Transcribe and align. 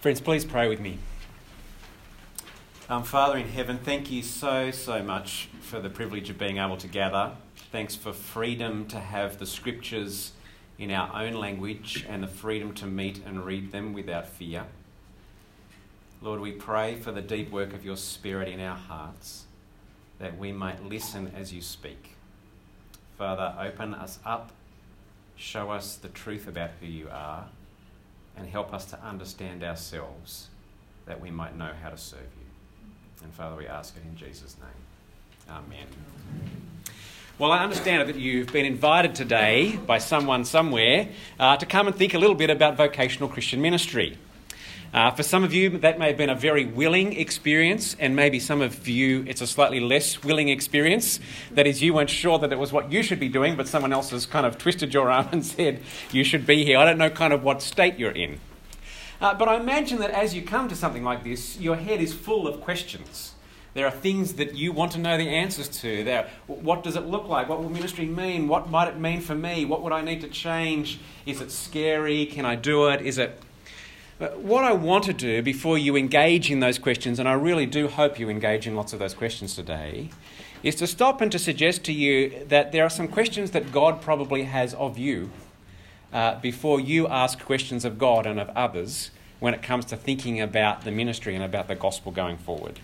Friends, 0.00 0.18
please 0.18 0.46
pray 0.46 0.66
with 0.66 0.80
me. 0.80 0.96
Um, 2.88 3.02
Father 3.02 3.36
in 3.36 3.46
heaven, 3.46 3.76
thank 3.76 4.10
you 4.10 4.22
so, 4.22 4.70
so 4.70 5.02
much 5.02 5.50
for 5.60 5.78
the 5.78 5.90
privilege 5.90 6.30
of 6.30 6.38
being 6.38 6.56
able 6.56 6.78
to 6.78 6.88
gather. 6.88 7.32
Thanks 7.70 7.96
for 7.96 8.14
freedom 8.14 8.86
to 8.86 8.98
have 8.98 9.38
the 9.38 9.44
scriptures 9.44 10.32
in 10.78 10.90
our 10.90 11.14
own 11.14 11.34
language 11.34 12.06
and 12.08 12.22
the 12.22 12.28
freedom 12.28 12.72
to 12.76 12.86
meet 12.86 13.20
and 13.26 13.44
read 13.44 13.72
them 13.72 13.92
without 13.92 14.26
fear. 14.26 14.64
Lord, 16.22 16.40
we 16.40 16.52
pray 16.52 16.94
for 16.94 17.12
the 17.12 17.20
deep 17.20 17.50
work 17.50 17.74
of 17.74 17.84
your 17.84 17.98
Spirit 17.98 18.48
in 18.48 18.58
our 18.58 18.76
hearts 18.76 19.44
that 20.18 20.38
we 20.38 20.50
might 20.50 20.82
listen 20.82 21.30
as 21.36 21.52
you 21.52 21.60
speak. 21.60 22.16
Father, 23.18 23.54
open 23.60 23.92
us 23.92 24.18
up, 24.24 24.52
show 25.36 25.70
us 25.70 25.96
the 25.96 26.08
truth 26.08 26.48
about 26.48 26.70
who 26.80 26.86
you 26.86 27.08
are, 27.12 27.48
and 28.40 28.48
help 28.48 28.72
us 28.72 28.86
to 28.86 28.98
understand 29.04 29.62
ourselves 29.62 30.48
that 31.04 31.20
we 31.20 31.30
might 31.30 31.56
know 31.56 31.70
how 31.82 31.90
to 31.90 31.98
serve 31.98 32.20
you. 32.20 33.22
And 33.22 33.32
Father, 33.34 33.54
we 33.54 33.66
ask 33.66 33.94
it 33.96 34.02
in 34.02 34.16
Jesus' 34.16 34.56
name. 34.58 35.56
Amen. 35.56 35.86
Well, 37.38 37.52
I 37.52 37.62
understand 37.62 38.08
that 38.08 38.16
you've 38.16 38.52
been 38.52 38.64
invited 38.64 39.14
today 39.14 39.76
by 39.86 39.98
someone 39.98 40.44
somewhere 40.44 41.08
uh, 41.38 41.56
to 41.58 41.66
come 41.66 41.86
and 41.86 41.94
think 41.94 42.14
a 42.14 42.18
little 42.18 42.34
bit 42.34 42.50
about 42.50 42.76
vocational 42.76 43.28
Christian 43.28 43.60
ministry. 43.60 44.16
Uh, 44.92 45.08
for 45.12 45.22
some 45.22 45.44
of 45.44 45.54
you, 45.54 45.78
that 45.78 46.00
may 46.00 46.08
have 46.08 46.16
been 46.16 46.30
a 46.30 46.34
very 46.34 46.64
willing 46.64 47.12
experience, 47.12 47.94
and 48.00 48.16
maybe 48.16 48.40
some 48.40 48.60
of 48.60 48.88
you, 48.88 49.24
it's 49.28 49.40
a 49.40 49.46
slightly 49.46 49.78
less 49.78 50.24
willing 50.24 50.48
experience. 50.48 51.20
That 51.52 51.68
is, 51.68 51.80
you 51.80 51.94
weren't 51.94 52.10
sure 52.10 52.40
that 52.40 52.52
it 52.52 52.58
was 52.58 52.72
what 52.72 52.90
you 52.90 53.04
should 53.04 53.20
be 53.20 53.28
doing, 53.28 53.56
but 53.56 53.68
someone 53.68 53.92
else 53.92 54.10
has 54.10 54.26
kind 54.26 54.44
of 54.44 54.58
twisted 54.58 54.92
your 54.92 55.08
arm 55.08 55.28
and 55.32 55.46
said, 55.46 55.80
You 56.10 56.24
should 56.24 56.44
be 56.44 56.64
here. 56.64 56.76
I 56.76 56.84
don't 56.84 56.98
know 56.98 57.10
kind 57.10 57.32
of 57.32 57.44
what 57.44 57.62
state 57.62 57.98
you're 57.98 58.10
in. 58.10 58.40
Uh, 59.20 59.34
but 59.34 59.48
I 59.48 59.56
imagine 59.56 59.98
that 59.98 60.10
as 60.10 60.34
you 60.34 60.42
come 60.42 60.68
to 60.68 60.74
something 60.74 61.04
like 61.04 61.22
this, 61.22 61.60
your 61.60 61.76
head 61.76 62.00
is 62.00 62.12
full 62.12 62.48
of 62.48 62.60
questions. 62.60 63.34
There 63.74 63.86
are 63.86 63.92
things 63.92 64.34
that 64.34 64.56
you 64.56 64.72
want 64.72 64.90
to 64.92 64.98
know 64.98 65.16
the 65.16 65.28
answers 65.28 65.68
to. 65.80 66.02
There, 66.02 66.28
what 66.48 66.82
does 66.82 66.96
it 66.96 67.06
look 67.06 67.28
like? 67.28 67.48
What 67.48 67.62
will 67.62 67.70
ministry 67.70 68.06
mean? 68.06 68.48
What 68.48 68.68
might 68.68 68.88
it 68.88 68.98
mean 68.98 69.20
for 69.20 69.36
me? 69.36 69.64
What 69.64 69.82
would 69.82 69.92
I 69.92 70.00
need 70.00 70.22
to 70.22 70.28
change? 70.28 70.98
Is 71.26 71.40
it 71.40 71.52
scary? 71.52 72.26
Can 72.26 72.44
I 72.44 72.56
do 72.56 72.88
it? 72.88 73.02
Is 73.02 73.18
it? 73.18 73.40
But 74.20 74.40
what 74.40 74.64
I 74.64 74.72
want 74.72 75.04
to 75.04 75.14
do 75.14 75.40
before 75.40 75.78
you 75.78 75.96
engage 75.96 76.50
in 76.50 76.60
those 76.60 76.78
questions, 76.78 77.18
and 77.18 77.26
I 77.26 77.32
really 77.32 77.64
do 77.64 77.88
hope 77.88 78.20
you 78.20 78.28
engage 78.28 78.66
in 78.66 78.76
lots 78.76 78.92
of 78.92 78.98
those 78.98 79.14
questions 79.14 79.56
today, 79.56 80.10
is 80.62 80.74
to 80.74 80.86
stop 80.86 81.22
and 81.22 81.32
to 81.32 81.38
suggest 81.38 81.84
to 81.84 81.92
you 81.94 82.44
that 82.48 82.70
there 82.70 82.84
are 82.84 82.90
some 82.90 83.08
questions 83.08 83.52
that 83.52 83.72
God 83.72 84.02
probably 84.02 84.42
has 84.42 84.74
of 84.74 84.98
you 84.98 85.30
uh, 86.12 86.38
before 86.38 86.78
you 86.78 87.08
ask 87.08 87.42
questions 87.42 87.86
of 87.86 87.98
God 87.98 88.26
and 88.26 88.38
of 88.38 88.50
others 88.50 89.10
when 89.38 89.54
it 89.54 89.62
comes 89.62 89.86
to 89.86 89.96
thinking 89.96 90.38
about 90.38 90.84
the 90.84 90.90
ministry 90.90 91.34
and 91.34 91.42
about 91.42 91.66
the 91.66 91.74
gospel 91.74 92.12
going 92.12 92.36
forward. 92.36 92.78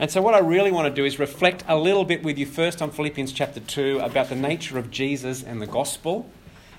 And 0.00 0.10
so, 0.10 0.20
what 0.20 0.34
I 0.34 0.40
really 0.40 0.72
want 0.72 0.88
to 0.88 0.92
do 0.92 1.04
is 1.04 1.20
reflect 1.20 1.62
a 1.68 1.78
little 1.78 2.04
bit 2.04 2.24
with 2.24 2.38
you 2.38 2.46
first 2.46 2.82
on 2.82 2.90
Philippians 2.90 3.32
chapter 3.32 3.60
2 3.60 4.00
about 4.00 4.28
the 4.28 4.34
nature 4.34 4.78
of 4.78 4.90
Jesus 4.90 5.44
and 5.44 5.62
the 5.62 5.68
gospel, 5.68 6.28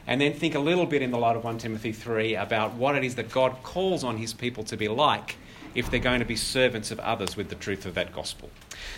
and 0.07 0.19
then 0.19 0.33
think 0.33 0.55
a 0.55 0.59
little 0.59 0.85
bit 0.85 1.01
in 1.01 1.11
the 1.11 1.17
light 1.17 1.35
of 1.35 1.43
1 1.43 1.57
Timothy 1.59 1.91
3 1.91 2.35
about 2.35 2.73
what 2.73 2.95
it 2.95 3.03
is 3.03 3.15
that 3.15 3.31
God 3.31 3.57
calls 3.63 4.03
on 4.03 4.17
his 4.17 4.33
people 4.33 4.63
to 4.65 4.77
be 4.77 4.87
like 4.87 5.37
if 5.73 5.89
they're 5.89 5.99
going 5.99 6.19
to 6.19 6.25
be 6.25 6.35
servants 6.35 6.91
of 6.91 6.99
others 6.99 7.37
with 7.37 7.49
the 7.49 7.55
truth 7.55 7.85
of 7.85 7.93
that 7.95 8.13
gospel. 8.13 8.49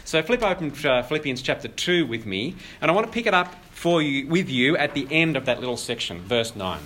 So, 0.06 0.22
flip 0.24 0.44
open 0.44 0.74
uh, 0.86 1.04
Philippians 1.04 1.42
chapter 1.42 1.68
2 1.68 2.06
with 2.06 2.26
me, 2.26 2.56
and 2.82 2.90
I 2.90 2.94
want 2.94 3.06
to 3.08 3.14
pick 3.14 3.26
it 3.26 3.34
up 3.34 3.54
for 3.72 4.02
you, 4.02 4.28
with 4.28 4.50
you 4.50 4.76
at 4.78 4.94
the 4.94 5.08
end 5.12 5.38
of 5.38 5.46
that 5.46 5.60
little 5.60 5.78
section, 5.78 6.22
verse 6.22 6.56
9. 6.56 6.80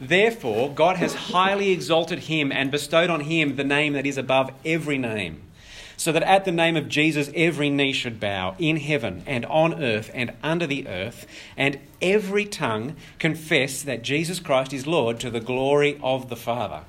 Therefore, 0.00 0.70
God 0.74 0.96
has 0.96 1.14
highly 1.14 1.70
exalted 1.70 2.20
him 2.20 2.50
and 2.50 2.70
bestowed 2.70 3.10
on 3.10 3.20
him 3.20 3.56
the 3.56 3.64
name 3.64 3.92
that 3.94 4.06
is 4.06 4.18
above 4.18 4.50
every 4.64 4.98
name, 4.98 5.43
so 5.96 6.12
that 6.12 6.22
at 6.22 6.44
the 6.44 6.52
name 6.52 6.76
of 6.76 6.88
Jesus 6.88 7.30
every 7.34 7.70
knee 7.70 7.92
should 7.92 8.20
bow 8.20 8.54
in 8.58 8.76
heaven 8.76 9.22
and 9.26 9.44
on 9.46 9.82
earth 9.82 10.10
and 10.14 10.32
under 10.42 10.66
the 10.66 10.88
earth, 10.88 11.26
and 11.56 11.78
every 12.02 12.44
tongue 12.44 12.96
confess 13.18 13.82
that 13.82 14.02
Jesus 14.02 14.40
Christ 14.40 14.72
is 14.72 14.86
Lord 14.86 15.20
to 15.20 15.30
the 15.30 15.40
glory 15.40 15.98
of 16.02 16.28
the 16.28 16.36
Father. 16.36 16.82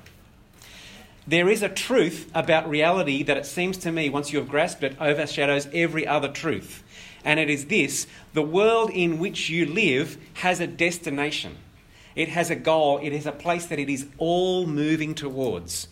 There 1.26 1.48
is 1.48 1.62
a 1.62 1.68
truth 1.68 2.30
about 2.34 2.68
reality 2.68 3.22
that 3.24 3.36
it 3.36 3.46
seems 3.46 3.78
to 3.78 3.90
me, 3.90 4.08
once 4.08 4.32
you 4.32 4.38
have 4.38 4.48
grasped 4.48 4.84
it, 4.84 4.96
overshadows 5.00 5.68
every 5.72 6.06
other 6.06 6.28
truth 6.28 6.84
and 7.26 7.40
it 7.40 7.50
is 7.50 7.66
this 7.66 8.06
the 8.32 8.40
world 8.40 8.88
in 8.90 9.18
which 9.18 9.50
you 9.50 9.66
live 9.66 10.16
has 10.34 10.60
a 10.60 10.66
destination, 10.66 11.56
it 12.14 12.28
has 12.30 12.48
a 12.48 12.56
goal, 12.56 12.98
it 13.02 13.12
is 13.12 13.26
a 13.26 13.32
place 13.32 13.66
that 13.66 13.78
it 13.78 13.90
is 13.90 14.06
all 14.16 14.66
moving 14.66 15.14
towards. 15.14 15.88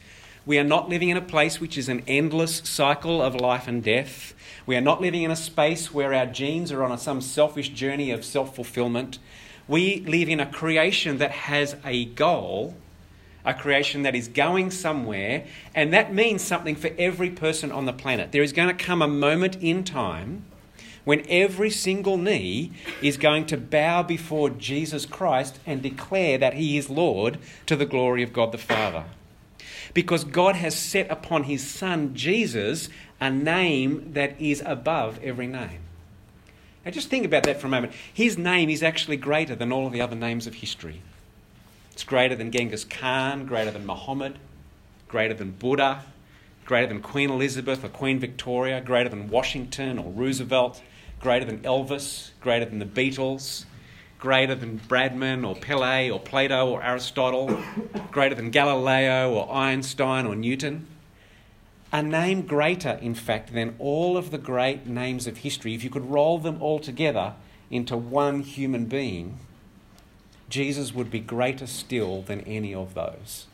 We 0.47 0.59
are 0.59 0.65
not 0.65 0.91
living 0.91 1.09
in 1.09 1.17
a 1.17 1.23
place 1.23 1.59
which 1.59 1.79
is 1.79 1.89
an 1.89 2.03
endless 2.07 2.57
cycle 2.57 3.23
of 3.23 3.35
life 3.35 3.67
and 3.67 3.83
death. 3.83 4.35
We 4.67 4.77
are 4.77 4.83
not 4.83 5.01
living 5.01 5.23
in 5.23 5.31
a 5.31 5.37
space 5.37 5.93
where 5.93 6.13
our 6.13 6.27
genes 6.27 6.71
are 6.71 6.85
on 6.85 6.99
some 6.99 7.23
selfish 7.23 7.71
journey 7.71 8.11
of 8.11 8.27
self 8.27 8.55
fulfillment. 8.55 9.19
We 9.67 10.01
live 10.01 10.29
in 10.29 10.41
a 10.41 10.47
creation 10.47 11.17
that 11.17 11.31
has 11.31 11.77
a 11.83 12.05
goal, 12.05 12.77
a 13.43 13.55
creation 13.55 14.03
that 14.03 14.15
is 14.15 14.29
going 14.29 14.71
somewhere, 14.71 15.47
and 15.75 15.95
that 15.95 16.13
means 16.13 16.43
something 16.43 16.77
for 16.77 16.91
every 16.99 17.31
person 17.31 17.73
on 17.73 17.87
the 17.87 17.95
planet. 17.95 18.31
There 18.31 18.43
is 18.43 18.53
going 18.53 18.69
to 18.69 18.85
come 18.85 19.01
a 19.01 19.09
moment 19.09 19.57
in 19.63 19.83
time 19.83 20.45
when 21.05 21.25
every 21.27 21.71
single 21.71 22.19
knee 22.19 22.73
is 23.01 23.17
going 23.17 23.47
to 23.47 23.57
bow 23.57 24.03
before 24.03 24.51
Jesus 24.51 25.07
Christ 25.07 25.59
and 25.65 25.81
declare 25.81 26.37
that 26.37 26.55
he 26.55 26.77
is 26.77 26.91
Lord 26.91 27.39
to 27.65 27.77
the 27.77 27.87
glory 27.87 28.23
of 28.23 28.35
God 28.35 28.53
the 28.53 28.59
Father. 28.59 29.05
Because 29.95 30.25
God 30.25 30.57
has 30.57 30.77
set 30.77 31.11
upon 31.11 31.45
his 31.45 31.67
Son 31.67 32.15
Jesus 32.15 32.89
a 33.21 33.31
name 33.31 34.13
that 34.13 34.41
is 34.41 34.63
above 34.67 35.19
every 35.23 35.47
name. 35.47 35.81
Now, 36.85 36.91
just 36.91 37.09
think 37.09 37.25
about 37.25 37.45
that 37.45 37.61
for 37.61 37.69
a 37.69 37.71
moment. 37.71 37.95
His 38.13 38.37
name 38.37 38.69
is 38.69 38.83
actually 38.83 39.17
greater 39.17 39.55
than 39.55 39.73
all 39.73 39.87
of 39.87 39.93
the 39.93 40.03
other 40.03 40.17
names 40.17 40.47
of 40.47 40.55
history. 40.57 41.01
It's 41.93 42.05
greater 42.05 42.35
than 42.35 42.51
Genghis 42.51 42.85
Khan, 42.85 43.47
greater 43.47 43.71
than 43.71 43.87
Muhammad, 43.87 44.39
greater 45.09 45.33
than 45.33 45.53
Buddha, 45.53 46.03
greater 46.65 46.89
than 46.89 47.01
Queen 47.01 47.31
Elizabeth 47.31 47.85
or 47.85 47.89
Queen 47.89 48.19
Victoria, 48.19 48.81
greater 48.81 49.09
than 49.09 49.29
Washington 49.29 49.99
or 49.99 50.11
Roosevelt, 50.11 50.83
greater 51.21 51.45
than 51.45 51.61
Elvis, 51.61 52.31
greater 52.41 52.65
than 52.65 52.81
the 52.81 52.85
Beatles, 52.85 53.65
greater 54.25 54.55
than 54.55 54.81
Bradman 54.89 55.47
or 55.47 55.55
Pele 55.55 56.09
or 56.09 56.19
Plato 56.19 56.71
or 56.71 56.83
Aristotle, 56.83 57.63
greater 58.11 58.35
than 58.35 58.51
Galileo 58.51 59.31
or 59.31 59.53
Einstein 59.53 60.25
or 60.25 60.35
Newton. 60.35 60.87
A 61.93 62.03
name 62.03 62.41
greater, 62.47 62.99
in 63.03 63.15
fact, 63.15 63.53
than 63.53 63.75
all 63.79 64.17
of 64.17 64.31
the 64.31 64.39
great 64.39 64.87
names 64.87 65.27
of 65.27 65.37
history, 65.37 65.75
if 65.75 65.85
you 65.85 65.91
could 65.91 66.09
roll 66.09 66.39
them 66.39 66.63
all 66.63 66.79
together 66.79 67.35
into 67.71 67.99
one 67.99 68.41
human 68.41 68.87
being, 68.87 69.39
Jesus 70.49 70.95
would 70.95 71.11
be 71.11 71.21
greater 71.21 71.67
still 71.67 72.23
than 72.23 72.41
any 72.41 72.75
of 72.75 72.95
those. 72.95 73.45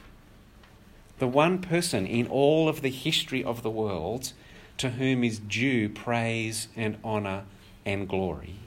The 1.19 1.26
one 1.26 1.59
person 1.59 2.06
in 2.06 2.28
all 2.28 2.69
of 2.69 2.80
the 2.80 2.91
history 2.91 3.42
of 3.42 3.64
the 3.64 3.70
world 3.70 4.34
to 4.76 4.91
whom 4.91 5.25
is 5.25 5.41
due 5.41 5.88
praise 5.88 6.69
and 6.76 6.97
honour 7.04 7.42
and 7.84 8.09
glory. 8.09 8.60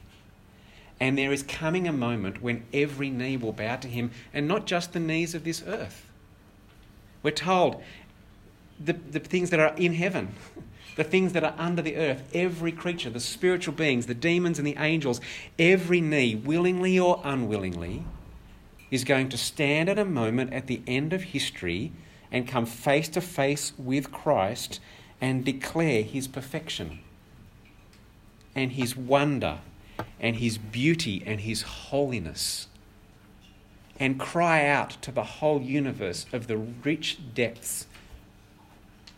And 0.99 1.17
there 1.17 1.33
is 1.33 1.43
coming 1.43 1.87
a 1.87 1.93
moment 1.93 2.41
when 2.41 2.63
every 2.73 3.09
knee 3.09 3.37
will 3.37 3.51
bow 3.51 3.75
to 3.77 3.87
him, 3.87 4.11
and 4.33 4.47
not 4.47 4.65
just 4.65 4.93
the 4.93 4.99
knees 4.99 5.35
of 5.35 5.43
this 5.43 5.63
earth. 5.65 6.09
We're 7.21 7.31
told 7.31 7.81
the, 8.79 8.93
the 8.93 9.19
things 9.19 9.49
that 9.49 9.59
are 9.59 9.73
in 9.75 9.93
heaven, 9.93 10.35
the 10.95 11.03
things 11.03 11.33
that 11.33 11.43
are 11.43 11.55
under 11.57 11.81
the 11.81 11.95
earth, 11.95 12.23
every 12.33 12.71
creature, 12.71 13.09
the 13.09 13.19
spiritual 13.19 13.73
beings, 13.73 14.05
the 14.05 14.13
demons 14.13 14.59
and 14.59 14.67
the 14.67 14.77
angels, 14.77 15.19
every 15.57 16.01
knee, 16.01 16.35
willingly 16.35 16.99
or 16.99 17.21
unwillingly, 17.23 18.03
is 18.91 19.03
going 19.03 19.29
to 19.29 19.37
stand 19.37 19.89
at 19.89 19.97
a 19.97 20.05
moment 20.05 20.53
at 20.53 20.67
the 20.67 20.81
end 20.85 21.13
of 21.13 21.23
history 21.23 21.91
and 22.31 22.47
come 22.47 22.65
face 22.65 23.09
to 23.09 23.21
face 23.21 23.73
with 23.77 24.11
Christ 24.11 24.79
and 25.19 25.45
declare 25.45 26.03
his 26.03 26.27
perfection 26.27 26.99
and 28.55 28.73
his 28.73 28.95
wonder 28.95 29.59
and 30.19 30.37
his 30.37 30.57
beauty 30.57 31.23
and 31.25 31.41
his 31.41 31.61
holiness 31.61 32.67
and 33.99 34.19
cry 34.19 34.65
out 34.65 34.91
to 35.01 35.11
the 35.11 35.23
whole 35.23 35.61
universe 35.61 36.25
of 36.33 36.47
the 36.47 36.57
rich 36.57 37.19
depths 37.33 37.87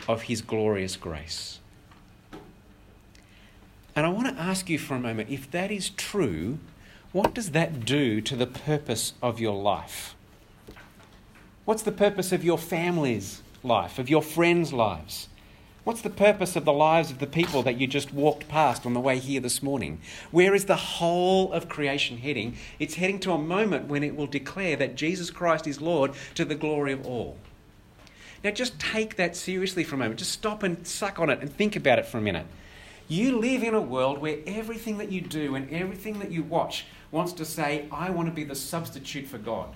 of 0.07 0.23
his 0.23 0.41
glorious 0.41 0.95
grace. 0.95 1.59
And 3.95 4.05
I 4.05 4.09
want 4.09 4.35
to 4.35 4.41
ask 4.41 4.69
you 4.69 4.77
for 4.77 4.95
a 4.95 4.99
moment 4.99 5.29
if 5.29 5.49
that 5.51 5.71
is 5.71 5.89
true, 5.89 6.59
what 7.13 7.33
does 7.33 7.51
that 7.51 7.85
do 7.85 8.19
to 8.21 8.35
the 8.35 8.45
purpose 8.45 9.13
of 9.21 9.39
your 9.39 9.55
life? 9.55 10.15
What's 11.63 11.83
the 11.83 11.91
purpose 11.91 12.31
of 12.31 12.43
your 12.43 12.57
family's 12.57 13.41
life, 13.63 13.97
of 13.97 14.09
your 14.09 14.21
friends' 14.21 14.73
lives? 14.73 15.29
What's 15.85 16.01
the 16.01 16.09
purpose 16.09 16.55
of 16.55 16.65
the 16.65 16.73
lives 16.73 17.11
of 17.11 17.19
the 17.19 17.27
people 17.27 17.61
that 17.61 17.79
you 17.79 17.85
just 17.85 18.11
walked 18.11 18.47
past 18.47 18.87
on 18.87 18.95
the 18.95 18.99
way 18.99 19.19
here 19.19 19.39
this 19.39 19.61
morning? 19.61 19.99
Where 20.31 20.55
is 20.55 20.65
the 20.65 20.75
whole 20.75 21.53
of 21.53 21.69
creation 21.69 22.17
heading? 22.17 22.57
It's 22.79 22.95
heading 22.95 23.19
to 23.19 23.33
a 23.33 23.37
moment 23.37 23.87
when 23.87 24.03
it 24.03 24.15
will 24.15 24.25
declare 24.25 24.75
that 24.77 24.95
Jesus 24.95 25.29
Christ 25.29 25.67
is 25.67 25.79
Lord 25.79 26.13
to 26.33 26.43
the 26.43 26.55
glory 26.55 26.91
of 26.91 27.05
all. 27.05 27.37
Now, 28.43 28.49
just 28.49 28.79
take 28.79 29.15
that 29.17 29.35
seriously 29.35 29.83
for 29.83 29.93
a 29.93 29.99
moment. 29.99 30.17
Just 30.17 30.31
stop 30.31 30.63
and 30.63 30.87
suck 30.87 31.19
on 31.19 31.29
it 31.29 31.39
and 31.39 31.53
think 31.53 31.75
about 31.75 31.99
it 31.99 32.07
for 32.07 32.17
a 32.17 32.21
minute. 32.21 32.47
You 33.07 33.37
live 33.37 33.61
in 33.61 33.75
a 33.75 33.81
world 33.81 34.17
where 34.17 34.39
everything 34.47 34.97
that 34.97 35.11
you 35.11 35.21
do 35.21 35.53
and 35.53 35.69
everything 35.69 36.17
that 36.17 36.31
you 36.31 36.41
watch 36.41 36.87
wants 37.11 37.31
to 37.33 37.45
say, 37.45 37.85
I 37.91 38.09
want 38.09 38.27
to 38.27 38.33
be 38.33 38.43
the 38.43 38.55
substitute 38.55 39.27
for 39.27 39.37
God. 39.37 39.75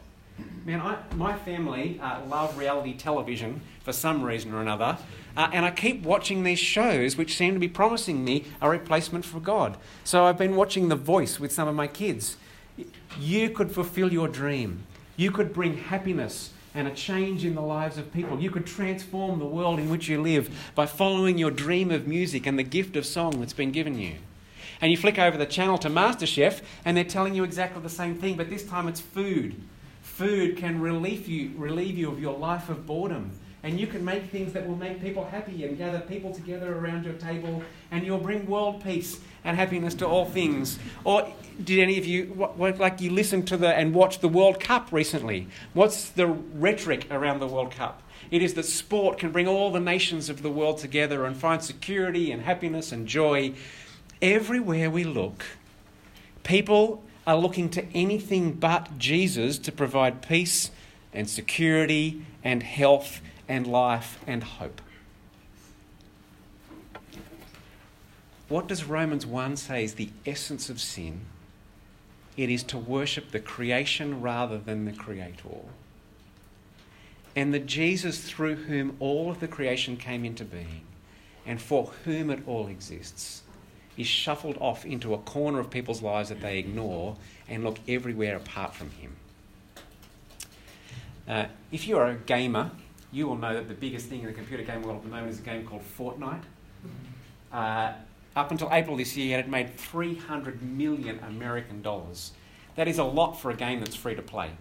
Man, 0.66 0.82
I, 0.82 0.98
my 1.16 1.36
family 1.36 2.00
uh, 2.02 2.26
love 2.26 2.58
reality 2.58 2.94
television 2.94 3.62
for 3.84 3.94
some 3.94 4.22
reason 4.22 4.54
or 4.54 4.62
another, 4.62 4.98
uh, 5.36 5.50
and 5.52 5.66
I 5.66 5.72
keep 5.72 6.04
watching 6.04 6.44
these 6.44 6.60
shows 6.60 7.18
which 7.18 7.36
seem 7.36 7.54
to 7.54 7.60
be 7.60 7.68
promising 7.68 8.24
me 8.24 8.46
a 8.62 8.70
replacement 8.70 9.26
for 9.26 9.40
God. 9.40 9.78
So 10.04 10.26
I've 10.26 10.38
been 10.38 10.56
watching 10.56 10.90
The 10.90 10.96
Voice 10.96 11.40
with 11.40 11.52
some 11.52 11.68
of 11.68 11.76
my 11.76 11.88
kids. 11.88 12.38
You 13.20 13.50
could 13.50 13.72
fulfill 13.72 14.12
your 14.12 14.28
dream, 14.28 14.86
you 15.16 15.32
could 15.32 15.54
bring 15.54 15.78
happiness 15.78 16.52
and 16.74 16.88
a 16.88 16.94
change 16.94 17.46
in 17.46 17.56
the 17.56 17.62
lives 17.62 17.98
of 17.98 18.14
people. 18.14 18.40
You 18.40 18.52
could 18.52 18.66
transform 18.66 19.40
the 19.40 19.46
world 19.46 19.80
in 19.80 19.90
which 19.90 20.08
you 20.08 20.22
live 20.22 20.72
by 20.76 20.86
following 20.86 21.38
your 21.38 21.52
dream 21.52 21.92
of 21.92 22.08
music 22.08 22.46
and 22.46 22.60
the 22.60 22.64
gift 22.64 22.96
of 22.96 23.06
song 23.06 23.40
that's 23.40 23.54
been 23.54 23.72
given 23.72 23.98
you. 23.98 24.16
And 24.82 24.92
you 24.92 24.98
flick 24.98 25.20
over 25.20 25.38
the 25.38 25.46
channel 25.46 25.78
to 25.80 25.90
MasterChef, 25.90 26.62
and 26.86 26.96
they're 26.96 27.04
telling 27.04 27.36
you 27.36 27.44
exactly 27.44 27.82
the 27.82 27.90
same 27.90 28.16
thing, 28.16 28.38
but 28.38 28.50
this 28.50 28.66
time 28.66 28.88
it's 28.88 29.02
food. 29.02 29.56
Food 30.20 30.58
can 30.58 30.82
relieve 30.82 31.30
you, 31.30 31.54
relieve 31.56 31.98
you 31.98 32.12
of 32.12 32.20
your 32.20 32.38
life 32.38 32.68
of 32.68 32.86
boredom. 32.86 33.32
And 33.64 33.80
you 33.80 33.88
can 33.88 34.04
make 34.04 34.26
things 34.26 34.52
that 34.52 34.68
will 34.68 34.76
make 34.76 35.02
people 35.02 35.24
happy 35.24 35.64
and 35.64 35.78
gather 35.78 36.02
people 36.02 36.34
together 36.34 36.78
around 36.78 37.06
your 37.06 37.14
table, 37.14 37.64
and 37.90 38.06
you'll 38.06 38.18
bring 38.18 38.46
world 38.46 38.84
peace 38.84 39.22
and 39.46 39.56
happiness 39.56 39.94
to 39.96 40.06
all 40.06 40.26
things. 40.26 40.78
Or 41.06 41.34
did 41.64 41.80
any 41.80 41.98
of 41.98 42.06
you, 42.06 42.52
like 42.58 43.00
you 43.00 43.12
listened 43.12 43.48
to 43.48 43.56
the 43.56 43.74
and 43.74 43.94
watched 43.94 44.20
the 44.20 44.28
World 44.28 44.60
Cup 44.60 44.92
recently? 44.92 45.48
What's 45.72 46.10
the 46.10 46.28
rhetoric 46.28 47.08
around 47.10 47.40
the 47.40 47.48
World 47.48 47.72
Cup? 47.72 48.04
It 48.30 48.44
is 48.44 48.56
that 48.56 48.64
sport 48.64 49.20
can 49.20 49.32
bring 49.32 49.48
all 49.48 49.72
the 49.72 49.80
nations 49.80 50.30
of 50.30 50.42
the 50.42 50.52
world 50.52 50.80
together 50.80 51.24
and 51.24 51.38
find 51.38 51.64
security 51.64 52.30
and 52.30 52.42
happiness 52.42 52.92
and 52.92 53.08
joy. 53.08 53.54
Everywhere 54.22 54.90
we 54.90 55.06
look, 55.06 55.46
people 56.44 57.06
are 57.30 57.38
looking 57.38 57.70
to 57.70 57.86
anything 57.94 58.54
but 58.54 58.98
Jesus 58.98 59.60
to 59.60 59.72
provide 59.72 60.24
peace 60.24 60.72
and 61.14 61.30
security 61.30 62.26
and 62.44 62.64
health 62.64 63.22
and 63.48 63.68
life 63.68 64.18
and 64.26 64.44
hope. 64.44 64.82
What 68.48 68.68
does 68.68 68.86
Romans 68.86 69.28
1 69.28 69.58
say 69.58 69.84
is 69.84 69.94
the 69.94 70.10
essence 70.26 70.72
of 70.72 70.82
sin? 70.82 71.22
It 72.36 72.50
is 72.50 72.64
to 72.64 72.80
worship 72.80 73.30
the 73.30 73.40
creation 73.40 74.22
rather 74.22 74.58
than 74.58 74.86
the 74.86 74.92
creator. 74.92 75.66
And 77.36 77.54
the 77.54 77.60
Jesus 77.60 78.28
through 78.28 78.56
whom 78.56 78.98
all 79.00 79.30
of 79.30 79.40
the 79.40 79.48
creation 79.48 79.98
came 79.98 80.26
into 80.26 80.46
being 80.46 80.82
and 81.46 81.62
for 81.62 81.92
whom 82.06 82.32
it 82.32 82.40
all 82.48 82.66
exists 82.66 83.44
is 84.00 84.08
shuffled 84.08 84.58
off 84.60 84.86
into 84.86 85.14
a 85.14 85.18
corner 85.18 85.60
of 85.60 85.70
people's 85.70 86.02
lives 86.02 86.30
that 86.30 86.40
they 86.40 86.58
ignore 86.58 87.18
and 87.50 87.66
look 87.66 87.78
everywhere 87.88 88.38
apart 88.38 88.74
from 88.74 88.90
him. 88.92 89.16
Uh, 91.28 91.46
if 91.72 91.86
you 91.86 91.98
are 91.98 92.08
a 92.08 92.16
gamer, 92.16 92.72
you 93.12 93.28
will 93.28 93.36
know 93.36 93.54
that 93.54 93.68
the 93.68 93.74
biggest 93.74 94.08
thing 94.08 94.22
in 94.22 94.26
the 94.26 94.34
computer 94.34 94.64
game 94.64 94.82
world 94.82 94.98
at 94.98 95.04
the 95.04 95.10
moment 95.10 95.32
is 95.32 95.40
a 95.40 95.44
game 95.44 95.68
called 95.68 95.84
Fortnite. 95.98 96.44
Uh, 97.52 97.92
up 98.38 98.52
until 98.52 98.70
April 98.72 98.96
this 98.96 99.18
year, 99.18 99.38
it 99.38 99.42
had 99.42 99.52
made 99.52 99.76
300 99.76 100.62
million 100.62 101.20
American 101.20 101.82
dollars. 101.82 102.32
That 102.76 102.88
is 102.88 103.00
a 103.00 103.04
lot 103.04 103.34
for 103.34 103.52
a 103.52 103.56
game 103.56 103.82
that's 103.82 103.96
free 103.96 104.16
to 104.16 104.22
play. 104.22 104.52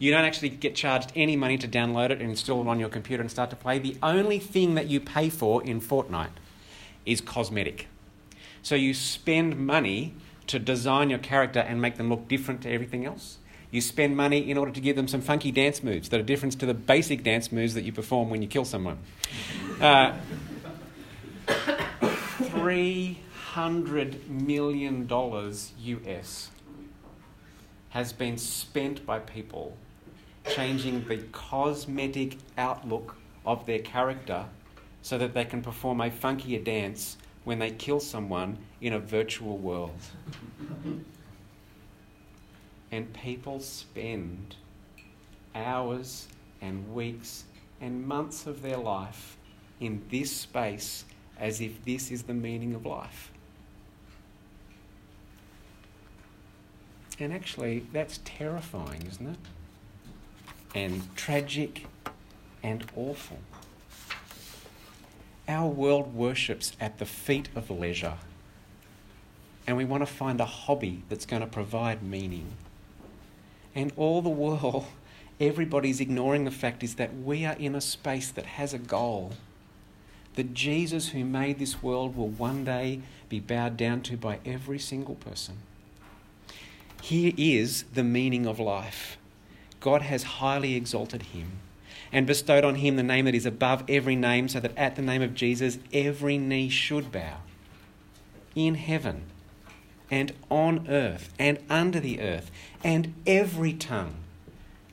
You 0.00 0.10
don't 0.10 0.24
actually 0.24 0.48
get 0.48 0.74
charged 0.74 1.12
any 1.14 1.36
money 1.36 1.58
to 1.58 1.68
download 1.68 2.06
it 2.10 2.20
and 2.20 2.30
install 2.30 2.62
it 2.62 2.68
on 2.68 2.80
your 2.80 2.88
computer 2.88 3.20
and 3.20 3.30
start 3.30 3.50
to 3.50 3.56
play. 3.56 3.78
The 3.78 3.96
only 4.02 4.40
thing 4.40 4.74
that 4.74 4.88
you 4.88 4.98
pay 4.98 5.28
for 5.28 5.62
in 5.62 5.80
Fortnite 5.80 6.30
is 7.06 7.20
cosmetic. 7.20 7.86
So 8.68 8.74
you 8.74 8.92
spend 8.92 9.58
money 9.58 10.12
to 10.46 10.58
design 10.58 11.08
your 11.08 11.20
character 11.20 11.60
and 11.60 11.80
make 11.80 11.96
them 11.96 12.10
look 12.10 12.28
different 12.28 12.60
to 12.64 12.70
everything 12.70 13.06
else. 13.06 13.38
You 13.70 13.80
spend 13.80 14.14
money 14.14 14.50
in 14.50 14.58
order 14.58 14.70
to 14.70 14.80
give 14.82 14.94
them 14.94 15.08
some 15.08 15.22
funky 15.22 15.50
dance 15.50 15.82
moves 15.82 16.10
that 16.10 16.20
are 16.20 16.22
different 16.22 16.60
to 16.60 16.66
the 16.66 16.74
basic 16.74 17.24
dance 17.24 17.50
moves 17.50 17.72
that 17.72 17.84
you 17.84 17.92
perform 17.92 18.28
when 18.28 18.42
you 18.42 18.48
kill 18.48 18.66
someone. 18.66 18.98
Uh, 19.80 20.18
$300 21.46 24.28
million 24.28 25.08
US 25.08 26.50
has 27.88 28.12
been 28.12 28.36
spent 28.36 29.06
by 29.06 29.18
people 29.18 29.78
changing 30.46 31.08
the 31.08 31.16
cosmetic 31.32 32.36
outlook 32.58 33.16
of 33.46 33.64
their 33.64 33.78
character 33.78 34.44
so 35.00 35.16
that 35.16 35.32
they 35.32 35.46
can 35.46 35.62
perform 35.62 36.02
a 36.02 36.10
funkier 36.10 36.62
dance 36.62 37.16
when 37.44 37.58
they 37.58 37.70
kill 37.70 38.00
someone 38.00 38.58
in 38.80 38.92
a 38.92 38.98
virtual 38.98 39.58
world. 39.58 40.00
and 42.92 43.12
people 43.12 43.60
spend 43.60 44.56
hours 45.54 46.28
and 46.60 46.94
weeks 46.94 47.44
and 47.80 48.06
months 48.06 48.46
of 48.46 48.62
their 48.62 48.76
life 48.76 49.36
in 49.80 50.02
this 50.10 50.30
space 50.30 51.04
as 51.38 51.60
if 51.60 51.84
this 51.84 52.10
is 52.10 52.24
the 52.24 52.34
meaning 52.34 52.74
of 52.74 52.84
life. 52.84 53.30
And 57.20 57.32
actually, 57.32 57.84
that's 57.92 58.20
terrifying, 58.24 59.04
isn't 59.08 59.26
it? 59.26 59.38
And 60.74 61.14
tragic 61.16 61.86
and 62.62 62.84
awful. 62.94 63.38
Our 65.48 65.68
world 65.68 66.14
worships 66.14 66.72
at 66.78 66.98
the 66.98 67.06
feet 67.06 67.48
of 67.56 67.70
leisure, 67.70 68.18
and 69.66 69.78
we 69.78 69.86
want 69.86 70.02
to 70.02 70.06
find 70.06 70.40
a 70.40 70.44
hobby 70.44 71.02
that's 71.08 71.24
going 71.24 71.40
to 71.40 71.48
provide 71.48 72.02
meaning. 72.02 72.52
And 73.74 73.90
all 73.96 74.20
the 74.20 74.28
while, 74.28 74.88
everybody's 75.40 76.00
ignoring 76.00 76.44
the 76.44 76.50
fact 76.50 76.82
is 76.82 76.96
that 76.96 77.16
we 77.16 77.46
are 77.46 77.56
in 77.56 77.74
a 77.74 77.80
space 77.80 78.30
that 78.30 78.44
has 78.44 78.74
a 78.74 78.78
goal 78.78 79.32
that 80.34 80.54
Jesus, 80.54 81.08
who 81.08 81.24
made 81.24 81.58
this 81.58 81.82
world, 81.82 82.14
will 82.14 82.28
one 82.28 82.64
day 82.64 83.00
be 83.28 83.40
bowed 83.40 83.76
down 83.76 84.02
to 84.02 84.16
by 84.16 84.38
every 84.44 84.78
single 84.78 85.16
person. 85.16 85.56
Here 87.02 87.32
is 87.36 87.84
the 87.94 88.04
meaning 88.04 88.46
of 88.46 88.60
life 88.60 89.16
God 89.80 90.02
has 90.02 90.22
highly 90.22 90.74
exalted 90.74 91.22
him 91.22 91.58
and 92.12 92.26
bestowed 92.26 92.64
on 92.64 92.76
him 92.76 92.96
the 92.96 93.02
name 93.02 93.24
that 93.26 93.34
is 93.34 93.46
above 93.46 93.84
every 93.88 94.16
name, 94.16 94.48
so 94.48 94.60
that 94.60 94.76
at 94.76 94.96
the 94.96 95.02
name 95.02 95.22
of 95.22 95.34
Jesus 95.34 95.78
every 95.92 96.38
knee 96.38 96.68
should 96.68 97.12
bow 97.12 97.38
in 98.54 98.74
heaven 98.74 99.22
and 100.10 100.32
on 100.50 100.86
earth 100.88 101.32
and 101.38 101.58
under 101.68 102.00
the 102.00 102.20
earth, 102.20 102.50
and 102.82 103.14
every 103.26 103.72
tongue 103.72 104.16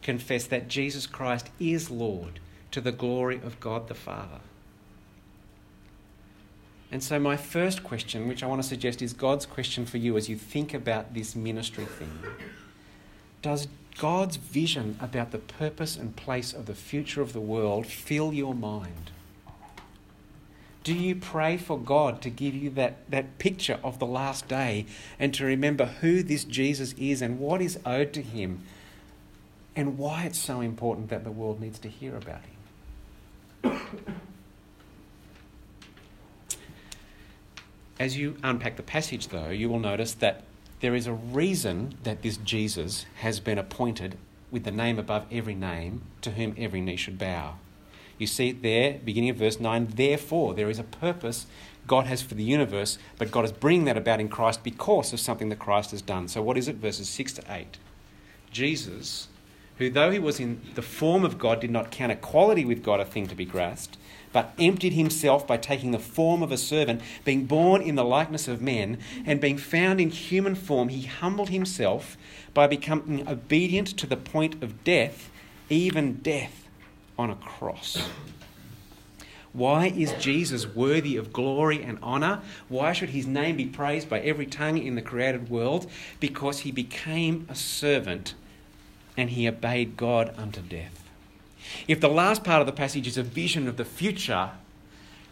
confess 0.02 0.46
that 0.48 0.68
Jesus 0.68 1.08
Christ 1.08 1.50
is 1.60 1.90
Lord 1.90 2.40
to 2.72 2.82
the 2.82 2.92
glory 2.92 3.38
of 3.38 3.60
God 3.60 3.88
the 3.88 3.96
Father. 3.96 4.42
And 6.92 7.04
so, 7.04 7.20
my 7.20 7.36
first 7.36 7.84
question, 7.84 8.28
which 8.28 8.44
I 8.44 8.48
want 8.48 8.62
to 8.62 8.68
suggest, 8.68 9.02
is 9.02 9.14
God's 9.14 9.46
question 9.46 9.86
for 9.86 9.98
you 9.98 10.16
as 10.18 10.30
you 10.30 10.36
think 10.36 10.74
about 10.74 11.14
this 11.14 11.36
ministry 11.36 11.86
thing. 11.86 12.20
Does 13.46 13.68
God's 14.00 14.38
vision 14.38 14.98
about 15.00 15.30
the 15.30 15.38
purpose 15.38 15.96
and 15.98 16.16
place 16.16 16.52
of 16.52 16.66
the 16.66 16.74
future 16.74 17.22
of 17.22 17.32
the 17.32 17.40
world 17.40 17.86
fill 17.86 18.34
your 18.34 18.56
mind? 18.56 19.12
Do 20.84 20.96
you 20.96 21.14
pray 21.14 21.56
for 21.58 21.78
God 21.78 22.24
to 22.24 22.32
give 22.32 22.56
you 22.56 22.72
that, 22.72 23.08
that 23.12 23.38
picture 23.38 23.80
of 23.84 24.00
the 24.00 24.08
last 24.08 24.48
day 24.48 24.88
and 25.20 25.32
to 25.36 25.46
remember 25.46 25.86
who 25.86 26.24
this 26.24 26.44
Jesus 26.44 26.96
is 26.98 27.22
and 27.22 27.38
what 27.38 27.62
is 27.62 27.78
owed 27.86 28.14
to 28.14 28.24
him 28.24 28.64
and 29.76 30.00
why 30.00 30.24
it's 30.24 30.40
so 30.40 30.60
important 30.60 31.10
that 31.10 31.24
the 31.24 31.30
world 31.30 31.62
needs 31.62 31.78
to 31.78 31.88
hear 31.88 32.16
about 32.16 32.42
him? 33.62 33.76
As 38.00 38.18
you 38.18 38.38
unpack 38.42 38.76
the 38.76 38.82
passage, 38.82 39.28
though, 39.28 39.50
you 39.50 39.70
will 39.70 39.78
notice 39.78 40.14
that 40.16 40.46
there 40.82 40.96
is 40.96 41.08
a 41.08 41.14
reason 41.14 41.96
that 42.04 42.22
this 42.22 42.38
Jesus 42.38 43.06
has 43.18 43.40
been 43.40 43.58
appointed 43.58 44.18
with 44.52 44.64
the 44.64 44.72
name 44.72 45.00
above 45.00 45.26
every 45.32 45.56
name 45.56 46.04
to 46.22 46.32
whom 46.32 46.56
every 46.58 46.82
knee 46.82 46.96
should 46.96 47.18
bow. 47.18 47.56
You 48.18 48.28
see 48.28 48.50
it 48.50 48.62
there, 48.62 49.00
beginning 49.04 49.30
of 49.30 49.38
verse 49.38 49.60
9. 49.60 49.88
Therefore, 49.96 50.54
there 50.54 50.70
is 50.70 50.80
a 50.80 50.84
purpose 50.84 51.48
God 51.88 52.06
has 52.08 52.22
for 52.22 52.34
the 52.36 52.44
universe, 52.44 52.98
but 53.18 53.32
God 53.32 53.46
is 53.46 53.52
bringing 53.52 53.86
that 53.86 53.98
about 53.98 54.20
in 54.20 54.30
Christ 54.30 54.64
because 54.64 55.14
of 55.14 55.20
something 55.20 55.50
that 55.50 55.60
Christ 55.60 55.92
has 55.92 56.02
done. 56.02 56.28
So, 56.28 56.42
what 56.42 56.58
is 56.58 56.68
it? 56.68 56.78
Verses 56.78 57.10
6 57.10 57.34
to 57.34 57.44
8. 57.50 57.78
Jesus, 58.52 59.28
who 59.78 59.90
though 59.90 60.12
he 60.12 60.20
was 60.20 60.40
in 60.40 60.62
the 60.76 60.82
form 60.82 61.24
of 61.24 61.38
God, 61.38 61.60
did 61.60 61.72
not 61.72 61.92
count 61.92 62.12
equality 62.12 62.66
with 62.66 62.84
God 62.84 63.00
a 63.00 63.06
thing 63.06 63.28
to 63.28 63.36
be 63.36 63.46
grasped 63.46 63.98
but 64.36 64.52
emptied 64.60 64.92
himself 64.92 65.48
by 65.48 65.56
taking 65.56 65.92
the 65.92 65.98
form 65.98 66.44
of 66.44 66.52
a 66.52 66.58
servant, 66.58 67.00
being 67.24 67.46
born 67.46 67.82
in 67.82 67.96
the 67.96 68.04
likeness 68.04 68.50
of 68.50 68.62
men, 68.62 68.98
and 69.26 69.40
being 69.40 69.58
found 69.58 70.02
in 70.02 70.10
human 70.10 70.56
form, 70.56 70.90
he 70.90 71.04
humbled 71.04 71.48
himself 71.48 72.18
by 72.54 72.68
becoming 72.68 73.26
obedient 73.30 73.88
to 73.88 74.06
the 74.06 74.18
point 74.18 74.62
of 74.62 74.84
death, 74.84 75.32
even 75.70 76.16
death 76.16 76.68
on 77.18 77.30
a 77.30 77.36
cross. 77.36 78.10
Why 79.54 79.86
is 79.86 80.12
Jesus 80.20 80.68
worthy 80.68 81.16
of 81.16 81.32
glory 81.32 81.82
and 81.82 81.98
honour? 82.04 82.42
Why 82.68 82.92
should 82.92 83.12
his 83.12 83.26
name 83.26 83.56
be 83.56 83.68
praised 83.68 84.10
by 84.10 84.20
every 84.20 84.48
tongue 84.48 84.78
in 84.78 84.96
the 84.96 85.02
created 85.02 85.50
world? 85.50 85.90
Because 86.20 86.60
he 86.60 86.74
became 86.74 87.48
a 87.48 87.56
servant 87.56 88.34
and 89.16 89.30
he 89.30 89.48
obeyed 89.48 89.96
God 89.96 90.36
unto 90.38 90.60
death. 90.60 91.05
If 91.88 92.00
the 92.00 92.10
last 92.10 92.44
part 92.44 92.62
of 92.62 92.68
the 92.68 92.74
passage 92.74 93.08
is 93.08 93.18
a 93.18 93.24
vision 93.24 93.68
of 93.68 93.78
the 93.78 93.86
future, 93.86 94.52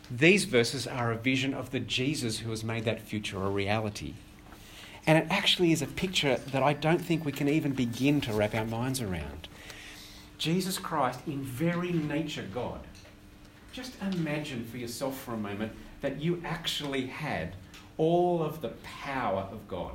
these 0.10 0.46
verses 0.46 0.86
are 0.86 1.12
a 1.12 1.18
vision 1.18 1.54
of 1.54 1.72
the 1.72 1.80
Jesus 1.80 2.40
who 2.40 2.50
has 2.50 2.64
made 2.64 2.86
that 2.86 3.02
future 3.02 3.44
a 3.44 3.50
reality. 3.50 4.14
And 5.06 5.18
it 5.18 5.28
actually 5.30 5.72
is 5.72 5.82
a 5.82 5.88
picture 5.88 6.38
that 6.38 6.64
I 6.64 6.74
don't 6.74 7.02
think 7.02 7.26
we 7.26 7.32
can 7.32 7.50
even 7.50 7.74
begin 7.74 8.22
to 8.22 8.34
wrap 8.34 8.56
our 8.56 8.66
minds 8.66 9.02
around. 9.02 9.48
Jesus 10.38 10.78
Christ, 10.78 11.20
in 11.28 11.42
very 11.42 11.92
nature 11.92 12.46
God, 12.54 12.80
just 13.72 13.94
imagine 14.02 14.66
for 14.66 14.78
yourself 14.78 15.20
for 15.20 15.34
a 15.34 15.38
moment 15.38 15.72
that 16.02 16.22
you 16.22 16.42
actually 16.46 17.08
had 17.08 17.56
all 17.98 18.44
of 18.44 18.62
the 18.62 18.74
power 18.84 19.48
of 19.52 19.68
God, 19.68 19.94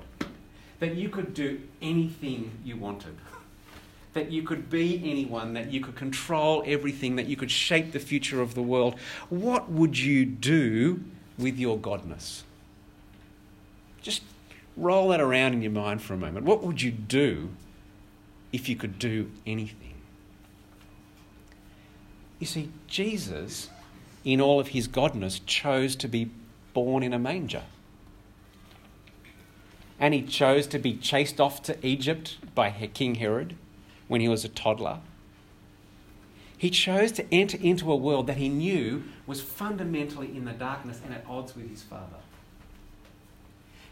that 0.80 0.95
you 0.95 1.09
could 1.09 1.35
do 1.35 1.61
anything 1.80 2.50
you 2.64 2.76
wanted, 2.76 3.16
that 4.19 4.33
you 4.33 4.43
could 4.43 4.69
be 4.69 5.01
anyone, 5.09 5.55
that 5.55 5.73
you 5.73 5.81
could 5.81 5.95
control 5.95 6.65
everything, 6.67 7.15
that 7.15 7.27
you 7.27 7.37
could 7.37 7.53
shape 7.53 7.93
the 7.93 8.01
future 8.01 8.43
of 8.43 8.55
the 8.55 8.63
world. 8.63 8.99
What 9.29 9.71
would 9.71 9.97
you 9.97 10.27
do 10.27 11.05
with 11.39 11.57
your 11.57 11.79
godness? 11.79 12.43
Just 14.03 14.23
roll 14.77 15.11
that 15.11 15.21
around 15.21 15.53
in 15.53 15.63
your 15.63 15.71
mind 15.71 16.03
for 16.03 16.15
a 16.15 16.17
moment. 16.17 16.45
What 16.45 16.65
would 16.65 16.83
you 16.83 16.91
do 16.91 17.51
if 18.53 18.69
you 18.69 18.75
could 18.75 18.99
do 18.99 19.31
anything? 19.47 19.95
You 22.41 22.47
see, 22.49 22.71
Jesus, 22.89 23.71
in 24.25 24.41
all 24.41 24.59
of 24.59 24.69
his 24.69 24.89
godness, 24.89 25.41
chose 25.47 25.95
to 25.95 26.09
be 26.09 26.31
born 26.75 27.05
in 27.05 27.13
a 27.13 27.21
manger. 27.21 27.63
And 30.01 30.13
he 30.13 30.23
chose 30.23 30.67
to 30.69 30.79
be 30.81 30.97
chased 30.97 31.41
off 31.41 31.63
to 31.63 31.87
Egypt 31.87 32.39
by 32.57 32.71
King 32.95 33.17
Herod 33.17 33.55
when 34.09 34.21
he 34.21 34.29
was 34.29 34.45
a 34.45 34.49
toddler. 34.49 34.99
He 36.57 36.71
chose 36.71 37.12
to 37.12 37.33
enter 37.33 37.57
into 37.61 37.93
a 37.93 37.97
world 37.97 38.27
that 38.27 38.38
he 38.38 38.49
knew 38.49 39.05
was 39.27 39.41
fundamentally 39.41 40.37
in 40.37 40.45
the 40.45 40.53
darkness 40.53 41.00
and 41.05 41.15
at 41.15 41.25
odds 41.29 41.55
with 41.55 41.71
his 41.71 41.83
Father. 41.83 42.17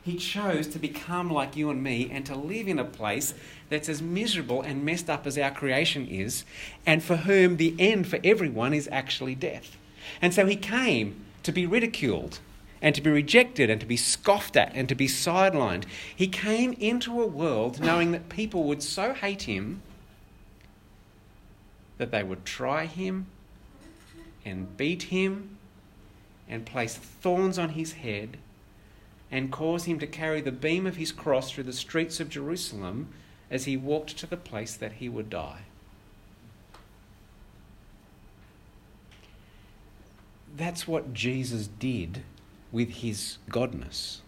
He 0.03 0.17
chose 0.17 0.67
to 0.69 0.79
become 0.79 1.31
like 1.31 1.57
you 1.57 1.71
and 1.71 1.83
me 1.83 2.09
and 2.13 2.25
to 2.27 2.37
live 2.37 2.69
in 2.69 2.79
a 2.79 2.85
place 2.85 3.35
that's 3.71 3.89
as 3.89 4.01
miserable 4.01 4.63
and 4.63 4.85
messed 4.85 5.11
up 5.11 5.27
as 5.27 5.37
our 5.37 5.51
creation 5.51 6.07
is, 6.07 6.45
and 6.85 7.03
for 7.03 7.17
whom 7.17 7.57
the 7.57 7.75
end 7.79 8.07
for 8.07 8.19
everyone 8.23 8.73
is 8.73 8.89
actually 8.93 9.35
death. 9.35 9.77
And 10.23 10.33
so 10.33 10.47
he 10.47 10.57
came 10.57 11.25
to 11.43 11.53
be 11.53 11.67
ridiculed 11.67 12.39
and 12.81 12.95
to 12.95 13.01
be 13.01 13.11
rejected 13.11 13.69
and 13.69 13.81
to 13.81 13.87
be 13.87 13.97
scoffed 13.97 14.57
at 14.57 14.73
and 14.75 14.89
to 14.89 14.95
be 14.95 15.09
sidelined. 15.09 15.85
He 16.15 16.29
came 16.29 16.73
into 16.75 17.21
a 17.21 17.27
world 17.27 17.81
knowing 17.81 18.13
that 18.13 18.29
people 18.29 18.65
would 18.65 18.83
so 18.83 19.13
hate 19.13 19.43
him 19.43 19.83
that 21.99 22.11
they 22.11 22.23
would 22.23 22.45
try 22.45 22.87
him 22.87 23.27
and 24.45 24.77
beat 24.77 25.05
him 25.05 25.57
and 26.49 26.65
place 26.65 26.95
thorns 26.95 27.59
on 27.59 27.71
his 27.71 27.93
head 27.95 28.37
and 29.31 29.51
cause 29.51 29.85
him 29.85 29.99
to 29.99 30.07
carry 30.07 30.41
the 30.41 30.53
beam 30.53 30.87
of 30.87 30.97
his 30.97 31.11
cross 31.11 31.51
through 31.51 31.65
the 31.65 31.73
streets 31.73 32.21
of 32.21 32.29
Jerusalem 32.29 33.09
as 33.51 33.65
he 33.65 33.77
walked 33.77 34.17
to 34.19 34.27
the 34.27 34.37
place 34.37 34.77
that 34.77 34.95
he 34.95 35.09
would 35.09 35.29
die. 35.29 35.63
That's 40.57 40.89
what 40.89 41.13
Jesus 41.13 41.67
did 41.67 42.23
with 42.73 42.89
his 42.89 43.39
godness. 43.51 44.21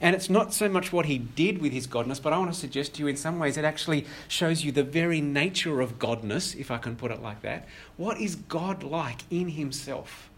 And 0.00 0.14
it's 0.14 0.30
not 0.30 0.54
so 0.54 0.68
much 0.68 0.92
what 0.92 1.06
he 1.06 1.18
did 1.18 1.60
with 1.60 1.72
his 1.72 1.86
godness, 1.86 2.22
but 2.22 2.32
I 2.32 2.38
want 2.38 2.52
to 2.52 2.58
suggest 2.58 2.94
to 2.94 3.00
you 3.00 3.08
in 3.08 3.16
some 3.16 3.38
ways 3.38 3.56
it 3.56 3.64
actually 3.64 4.06
shows 4.28 4.64
you 4.64 4.70
the 4.70 4.84
very 4.84 5.20
nature 5.20 5.80
of 5.80 5.98
godness, 5.98 6.54
if 6.54 6.70
I 6.70 6.78
can 6.78 6.94
put 6.94 7.10
it 7.10 7.20
like 7.20 7.42
that. 7.42 7.66
What 7.96 8.20
is 8.20 8.36
God 8.36 8.82
like 8.82 9.22
in 9.30 9.48
himself? 9.48 10.30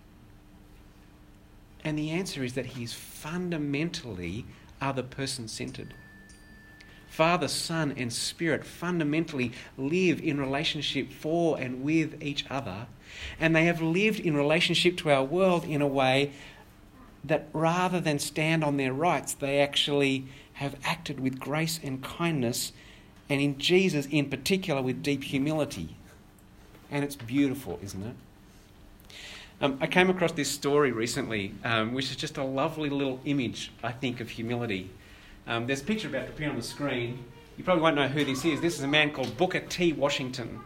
And 1.85 1.99
the 1.99 2.11
answer 2.11 2.43
is 2.43 2.55
that 2.55 2.67
he's 2.67 2.93
fundamentally 2.93 4.47
other 4.81 5.03
person 5.03 5.49
centered. 5.49 5.95
Father, 7.09 7.49
Son, 7.49 7.93
and 7.97 8.13
Spirit 8.13 8.65
fundamentally 8.65 9.53
live 9.77 10.21
in 10.21 10.41
relationship 10.41 11.13
for 11.13 11.59
and 11.59 11.83
with 11.83 12.23
each 12.23 12.47
other. 12.49 12.87
And 13.39 13.55
they 13.55 13.65
have 13.65 13.83
lived 13.83 14.21
in 14.21 14.37
relationship 14.37 14.97
to 14.99 15.11
our 15.11 15.25
world 15.25 15.65
in 15.65 15.83
a 15.83 15.87
way 15.87 16.33
that 17.25 17.49
rather 17.53 18.01
than 18.01 18.19
stand 18.19 18.65
on 18.65 18.77
their 18.77 18.93
rights, 18.93 19.35
they 19.35 19.61
actually 19.61 20.27
have 20.55 20.77
acted 20.85 21.21
with 21.21 21.39
grace 21.39 21.81
and 21.83 22.03
kindness, 22.03 22.73
and 23.29 23.41
in 23.41 23.59
Jesus 23.59 24.07
in 24.07 24.29
particular 24.29 24.83
with 24.83 25.03
deep 25.03 25.25
humility. 25.25 25.97
And 26.91 27.05
it's 27.05 27.17
beautiful, 27.17 27.79
isn't 27.83 28.03
it? 28.03 28.15
Um, 29.63 29.79
I 29.81 29.87
came 29.87 30.09
across 30.09 30.33
this 30.33 30.51
story 30.51 30.91
recently, 30.91 31.55
um, 31.65 31.93
which 31.93 32.11
is 32.11 32.17
just 32.17 32.39
a 32.39 32.45
lovely 32.45 32.89
little 32.89 33.21
image, 33.27 33.71
I 33.83 33.93
think, 33.93 34.21
of 34.21 34.31
humility. 34.31 34.91
Um, 35.47 35.67
there's 35.67 35.83
a 35.83 35.85
picture 35.85 36.09
about 36.09 36.27
to 36.27 36.33
appear 36.33 36.49
on 36.49 36.57
the 36.57 36.63
screen. 36.63 37.25
You 37.59 37.65
probably 37.65 37.83
won't 37.83 37.97
know 37.97 38.09
who 38.09 38.25
this 38.25 38.45
is. 38.45 38.61
This 38.63 38.79
is 38.79 38.83
a 38.83 38.89
man 38.89 39.11
called 39.11 39.37
Booker 39.37 39.61
T. 39.61 39.93
Washington. 39.93 40.61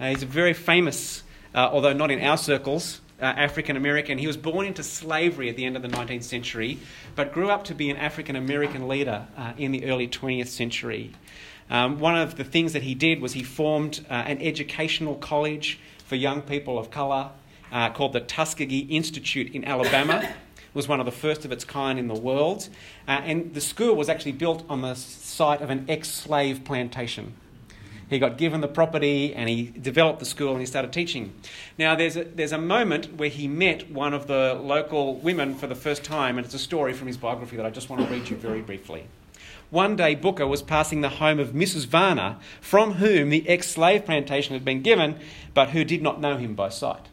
Uh, 0.00 0.08
he's 0.08 0.24
a 0.24 0.26
very 0.26 0.54
famous, 0.54 1.22
uh, 1.54 1.68
although 1.70 1.92
not 1.92 2.10
in 2.10 2.20
our 2.20 2.36
circles, 2.36 3.00
uh, 3.20 3.24
African 3.24 3.76
American. 3.76 4.18
He 4.18 4.26
was 4.26 4.36
born 4.36 4.66
into 4.66 4.82
slavery 4.82 5.48
at 5.48 5.56
the 5.56 5.64
end 5.64 5.76
of 5.76 5.82
the 5.82 5.88
19th 5.88 6.24
century, 6.24 6.78
but 7.14 7.32
grew 7.32 7.50
up 7.50 7.64
to 7.64 7.74
be 7.74 7.90
an 7.90 7.96
African 7.96 8.36
American 8.36 8.88
leader 8.88 9.26
uh, 9.36 9.52
in 9.56 9.72
the 9.72 9.86
early 9.86 10.08
20th 10.08 10.48
century. 10.48 11.12
Um, 11.70 11.98
one 11.98 12.16
of 12.16 12.36
the 12.36 12.44
things 12.44 12.72
that 12.74 12.82
he 12.82 12.94
did 12.94 13.20
was 13.20 13.32
he 13.32 13.42
formed 13.42 14.04
uh, 14.08 14.12
an 14.14 14.40
educational 14.40 15.16
college 15.16 15.80
for 16.04 16.14
young 16.14 16.42
people 16.42 16.78
of 16.78 16.90
colour 16.90 17.30
uh, 17.72 17.90
called 17.90 18.12
the 18.12 18.20
Tuskegee 18.20 18.86
Institute 18.90 19.52
in 19.54 19.64
Alabama. 19.64 20.20
it 20.22 20.30
was 20.74 20.86
one 20.86 21.00
of 21.00 21.06
the 21.06 21.12
first 21.12 21.44
of 21.44 21.50
its 21.50 21.64
kind 21.64 21.98
in 21.98 22.06
the 22.06 22.14
world. 22.14 22.68
Uh, 23.08 23.22
and 23.24 23.54
the 23.54 23.60
school 23.60 23.96
was 23.96 24.08
actually 24.08 24.32
built 24.32 24.64
on 24.68 24.82
the 24.82 24.94
site 24.94 25.60
of 25.60 25.70
an 25.70 25.84
ex 25.88 26.08
slave 26.08 26.64
plantation. 26.64 27.34
He 28.08 28.18
got 28.18 28.38
given 28.38 28.60
the 28.60 28.68
property 28.68 29.34
and 29.34 29.48
he 29.48 29.64
developed 29.64 30.20
the 30.20 30.24
school 30.24 30.52
and 30.52 30.60
he 30.60 30.66
started 30.66 30.92
teaching. 30.92 31.34
Now, 31.78 31.96
there's 31.96 32.16
a, 32.16 32.24
there's 32.24 32.52
a 32.52 32.58
moment 32.58 33.14
where 33.14 33.28
he 33.28 33.48
met 33.48 33.90
one 33.90 34.14
of 34.14 34.26
the 34.26 34.54
local 34.54 35.16
women 35.16 35.54
for 35.54 35.66
the 35.66 35.74
first 35.74 36.04
time, 36.04 36.38
and 36.38 36.44
it's 36.44 36.54
a 36.54 36.58
story 36.58 36.92
from 36.92 37.08
his 37.08 37.16
biography 37.16 37.56
that 37.56 37.66
I 37.66 37.70
just 37.70 37.90
want 37.90 38.06
to 38.06 38.12
read 38.12 38.28
you 38.28 38.36
very 38.36 38.62
briefly. 38.62 39.06
One 39.70 39.96
day, 39.96 40.14
Booker 40.14 40.46
was 40.46 40.62
passing 40.62 41.00
the 41.00 41.08
home 41.08 41.40
of 41.40 41.48
Mrs. 41.48 41.86
Varner, 41.86 42.36
from 42.60 42.94
whom 42.94 43.30
the 43.30 43.48
ex 43.48 43.68
slave 43.68 44.04
plantation 44.04 44.54
had 44.54 44.64
been 44.64 44.82
given, 44.82 45.18
but 45.54 45.70
who 45.70 45.82
did 45.84 46.02
not 46.02 46.20
know 46.20 46.36
him 46.36 46.54
by 46.54 46.68
sight 46.68 47.08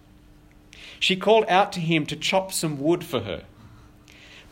she 1.04 1.18
called 1.18 1.44
out 1.50 1.74
to 1.74 1.82
him 1.82 2.06
to 2.06 2.16
chop 2.16 2.54
some 2.54 2.80
wood 2.80 3.04
for 3.04 3.20
her. 3.20 3.44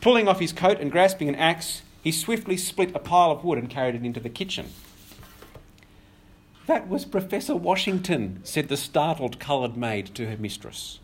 Pulling 0.02 0.28
off 0.28 0.38
his 0.38 0.52
coat 0.52 0.78
and 0.80 0.92
grasping 0.92 1.30
an 1.30 1.34
axe, 1.34 1.80
he 2.02 2.12
swiftly 2.12 2.58
split 2.58 2.94
a 2.94 2.98
pile 2.98 3.30
of 3.30 3.42
wood 3.42 3.56
and 3.56 3.70
carried 3.70 3.94
it 3.94 4.04
into 4.04 4.20
the 4.20 4.28
kitchen. 4.28 4.68
That 6.72 6.88
was 6.88 7.04
Professor 7.04 7.54
Washington, 7.54 8.40
said 8.44 8.68
the 8.68 8.78
startled 8.78 9.38
coloured 9.38 9.76
maid 9.76 10.06
to 10.14 10.24
her 10.30 10.38
mistress. 10.38 11.00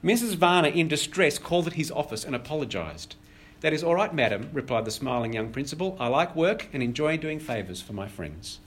Mrs. 0.00 0.36
Varner, 0.36 0.68
in 0.68 0.86
distress, 0.86 1.40
called 1.40 1.66
at 1.66 1.72
his 1.72 1.90
office 1.90 2.24
and 2.24 2.36
apologised. 2.36 3.16
That 3.62 3.72
is 3.72 3.82
all 3.82 3.96
right, 3.96 4.14
madam, 4.14 4.48
replied 4.52 4.84
the 4.84 4.92
smiling 4.92 5.32
young 5.32 5.50
principal. 5.50 5.96
I 5.98 6.06
like 6.06 6.36
work 6.36 6.68
and 6.72 6.84
enjoy 6.84 7.16
doing 7.16 7.40
favours 7.40 7.82
for 7.82 7.94
my 7.94 8.06
friends. 8.06 8.60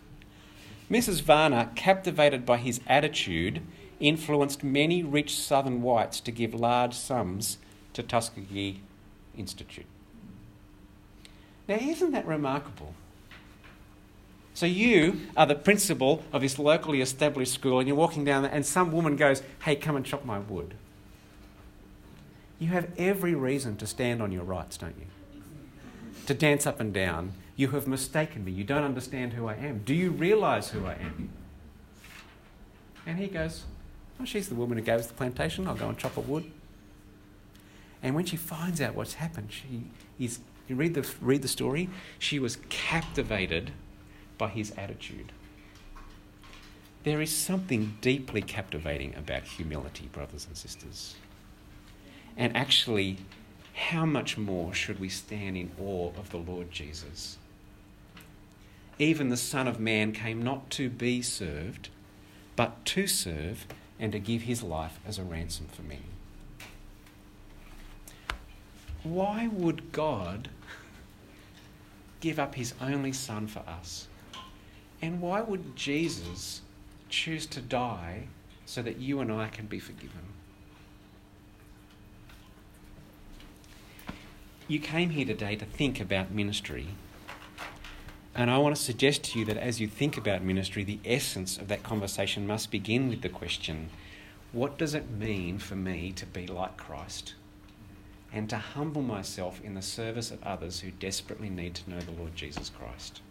Mrs. 0.92 1.22
Varner, 1.22 1.72
captivated 1.74 2.46
by 2.46 2.58
his 2.58 2.82
attitude, 2.86 3.62
influenced 4.02 4.62
many 4.62 5.04
rich 5.04 5.40
southern 5.40 5.82
whites 5.82 6.20
to 6.20 6.32
give 6.32 6.54
large 6.54 6.96
sums 6.96 7.60
to 7.94 8.04
Tuskegee 8.04 8.82
Institute. 9.38 9.86
Now, 11.70 11.76
isn't 11.76 12.12
that 12.12 12.28
remarkable? 12.28 12.94
So, 14.56 14.68
you 14.68 15.22
are 15.36 15.48
the 15.48 15.56
principal 15.56 16.24
of 16.32 16.42
this 16.42 16.60
locally 16.60 17.02
established 17.02 17.54
school, 17.54 17.80
and 17.80 17.88
you're 17.88 17.98
walking 17.98 18.24
down 18.24 18.44
there, 18.44 18.52
and 18.52 18.66
some 18.66 18.92
woman 18.92 19.16
goes, 19.16 19.42
Hey, 19.64 19.76
come 19.76 19.96
and 19.96 20.06
chop 20.06 20.26
my 20.26 20.40
wood. 20.40 20.76
You 22.60 22.68
have 22.68 22.88
every 22.98 23.34
reason 23.34 23.78
to 23.78 23.88
stand 23.88 24.22
on 24.22 24.32
your 24.32 24.44
rights, 24.44 24.78
don't 24.78 24.96
you? 24.98 25.08
To 26.28 26.34
dance 26.34 26.68
up 26.68 26.80
and 26.80 26.94
down. 26.94 27.34
You 27.56 27.70
have 27.70 27.88
mistaken 27.88 28.46
me. 28.46 28.52
You 28.52 28.64
don't 28.64 28.84
understand 28.84 29.34
who 29.34 29.48
I 29.48 29.56
am. 29.56 29.80
Do 29.80 29.94
you 29.94 30.12
realize 30.12 30.70
who 30.70 30.86
I 30.86 30.94
am? 30.94 31.30
And 33.06 33.18
he 33.18 33.28
goes, 33.28 33.64
Oh, 34.20 34.26
she's 34.26 34.50
the 34.50 34.56
woman 34.56 34.78
who 34.78 34.84
gave 34.84 35.00
us 35.00 35.08
the 35.08 35.14
plantation. 35.14 35.68
I'll 35.68 35.76
go 35.76 35.90
and 35.90 35.98
chop 35.98 36.16
a 36.16 36.22
wood. 36.22 36.50
And 38.02 38.16
when 38.16 38.26
she 38.26 38.38
finds 38.38 38.82
out 38.82 38.96
what's 38.96 39.16
happened, 39.16 39.50
she 39.52 39.86
is, 40.20 40.40
you 40.68 40.76
read 40.76 40.94
the, 40.94 41.10
read 41.22 41.42
the 41.42 41.48
story, 41.48 41.90
she 42.20 42.38
was 42.38 42.58
captivated 42.70 43.72
by 44.38 44.50
his 44.50 44.72
attitude. 44.78 45.32
There 47.04 47.22
is 47.22 47.36
something 47.36 47.98
deeply 48.02 48.42
captivating 48.42 49.14
about 49.16 49.44
humility, 49.44 50.10
brothers 50.12 50.48
and 50.48 50.56
sisters. 50.56 51.16
And 52.38 52.56
actually, 52.56 53.18
how 53.74 54.06
much 54.06 54.38
more 54.38 54.74
should 54.74 55.00
we 55.00 55.10
stand 55.10 55.58
in 55.58 55.72
awe 55.80 56.12
of 56.18 56.30
the 56.30 56.38
Lord 56.38 56.72
Jesus? 56.72 57.38
Even 59.00 59.30
the 59.30 59.38
Son 59.38 59.68
of 59.68 59.80
Man 59.80 60.14
came 60.14 60.42
not 60.42 60.70
to 60.72 60.90
be 60.90 61.22
served, 61.22 61.90
but 62.56 62.86
to 62.86 63.08
serve 63.08 63.66
and 64.00 64.12
to 64.12 64.20
give 64.20 64.44
his 64.44 64.64
life 64.64 65.00
as 65.06 65.18
a 65.18 65.24
ransom 65.24 65.68
for 65.72 65.82
many. 65.82 66.02
Why 69.04 69.48
would 69.48 69.92
God 69.92 70.50
give 72.22 72.40
up 72.40 72.56
his 72.56 72.74
only 72.80 73.12
Son 73.12 73.48
for 73.48 73.60
us? 73.68 74.08
And 75.04 75.20
why 75.20 75.42
would 75.42 75.76
Jesus 75.76 76.62
choose 77.10 77.46
to 77.48 77.60
die 77.60 78.28
so 78.66 78.82
that 78.82 79.00
you 79.00 79.20
and 79.20 79.34
I 79.34 79.50
can 79.50 79.66
be 79.66 79.78
forgiven? 79.78 80.32
You 84.66 84.80
came 84.80 85.10
here 85.10 85.26
today 85.26 85.58
to 85.58 85.66
think 85.66 86.00
about 86.00 86.32
ministry. 86.32 86.88
And 88.34 88.50
I 88.50 88.58
want 88.60 88.78
to 88.78 88.82
suggest 88.82 89.26
to 89.26 89.40
you 89.40 89.44
that 89.44 89.58
as 89.58 89.82
you 89.82 89.90
think 89.90 90.16
about 90.16 90.42
ministry, 90.42 90.86
the 90.86 91.02
essence 91.04 91.58
of 91.58 91.68
that 91.68 91.84
conversation 91.84 92.48
must 92.48 92.72
begin 92.72 93.10
with 93.10 93.24
the 93.24 93.30
question 93.30 93.90
what 94.54 94.78
does 94.78 94.94
it 94.94 95.12
mean 95.12 95.60
for 95.60 95.76
me 95.76 96.14
to 96.14 96.26
be 96.26 96.48
like 96.48 96.78
Christ? 96.78 97.34
and 98.32 98.50
to 98.50 98.58
humble 98.58 99.02
myself 99.02 99.62
in 99.64 99.76
the 99.76 99.82
service 99.82 100.32
of 100.32 100.42
others 100.44 100.80
who 100.80 100.92
desperately 100.92 101.50
need 101.50 101.76
to 101.76 101.90
know 101.90 102.00
the 102.00 102.12
Lord 102.12 102.36
Jesus 102.36 102.70
Christ. 102.70 103.22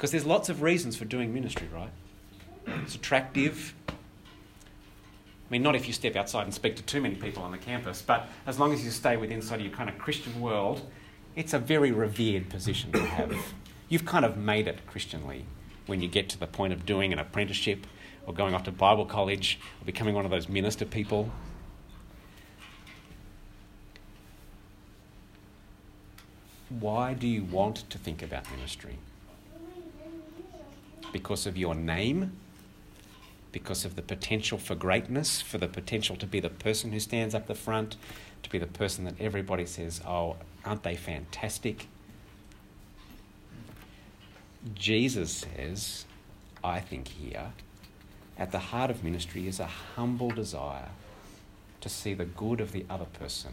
Because 0.00 0.12
there's 0.12 0.24
lots 0.24 0.48
of 0.48 0.62
reasons 0.62 0.96
for 0.96 1.04
doing 1.04 1.34
ministry, 1.34 1.68
right? 1.70 1.90
It's 2.82 2.94
attractive. 2.94 3.74
I 3.86 3.92
mean, 5.50 5.62
not 5.62 5.76
if 5.76 5.86
you 5.86 5.92
step 5.92 6.16
outside 6.16 6.44
and 6.44 6.54
speak 6.54 6.76
to 6.76 6.82
too 6.82 7.02
many 7.02 7.16
people 7.16 7.42
on 7.42 7.50
the 7.50 7.58
campus, 7.58 8.00
but 8.00 8.26
as 8.46 8.58
long 8.58 8.72
as 8.72 8.82
you 8.82 8.90
stay 8.90 9.18
within 9.18 9.36
inside 9.36 9.60
your 9.60 9.72
kind 9.72 9.90
of 9.90 9.98
Christian 9.98 10.40
world, 10.40 10.80
it's 11.36 11.52
a 11.52 11.58
very 11.58 11.92
revered 11.92 12.48
position 12.48 12.92
to 12.92 13.04
have. 13.04 13.36
You've 13.90 14.06
kind 14.06 14.24
of 14.24 14.38
made 14.38 14.68
it 14.68 14.86
Christianly 14.86 15.44
when 15.84 16.00
you 16.00 16.08
get 16.08 16.30
to 16.30 16.38
the 16.38 16.46
point 16.46 16.72
of 16.72 16.86
doing 16.86 17.12
an 17.12 17.18
apprenticeship 17.18 17.86
or 18.24 18.32
going 18.32 18.54
off 18.54 18.62
to 18.64 18.72
Bible 18.72 19.04
college 19.04 19.60
or 19.82 19.84
becoming 19.84 20.14
one 20.14 20.24
of 20.24 20.30
those 20.30 20.48
minister 20.48 20.86
people. 20.86 21.30
why 26.70 27.12
do 27.12 27.26
you 27.26 27.42
want 27.42 27.90
to 27.90 27.98
think 27.98 28.22
about 28.22 28.48
ministry? 28.52 28.96
Because 31.12 31.46
of 31.46 31.56
your 31.56 31.74
name? 31.74 32.32
Because 33.52 33.84
of 33.84 33.96
the 33.96 34.02
potential 34.02 34.58
for 34.58 34.74
greatness, 34.74 35.40
for 35.40 35.58
the 35.58 35.66
potential 35.66 36.16
to 36.16 36.26
be 36.26 36.40
the 36.40 36.48
person 36.48 36.92
who 36.92 37.00
stands 37.00 37.34
up 37.34 37.46
the 37.46 37.54
front, 37.54 37.96
to 38.42 38.50
be 38.50 38.58
the 38.58 38.66
person 38.66 39.04
that 39.04 39.14
everybody 39.20 39.66
says, 39.66 40.00
oh, 40.06 40.36
aren't 40.64 40.82
they 40.82 40.94
fantastic? 40.94 41.88
Jesus 44.74 45.32
says, 45.32 46.04
I 46.62 46.80
think 46.80 47.08
here, 47.08 47.52
at 48.38 48.52
the 48.52 48.58
heart 48.58 48.90
of 48.90 49.02
ministry 49.02 49.48
is 49.48 49.58
a 49.58 49.66
humble 49.66 50.30
desire 50.30 50.88
to 51.80 51.88
see 51.88 52.14
the 52.14 52.24
good 52.24 52.60
of 52.60 52.72
the 52.72 52.84
other 52.88 53.06
person 53.06 53.52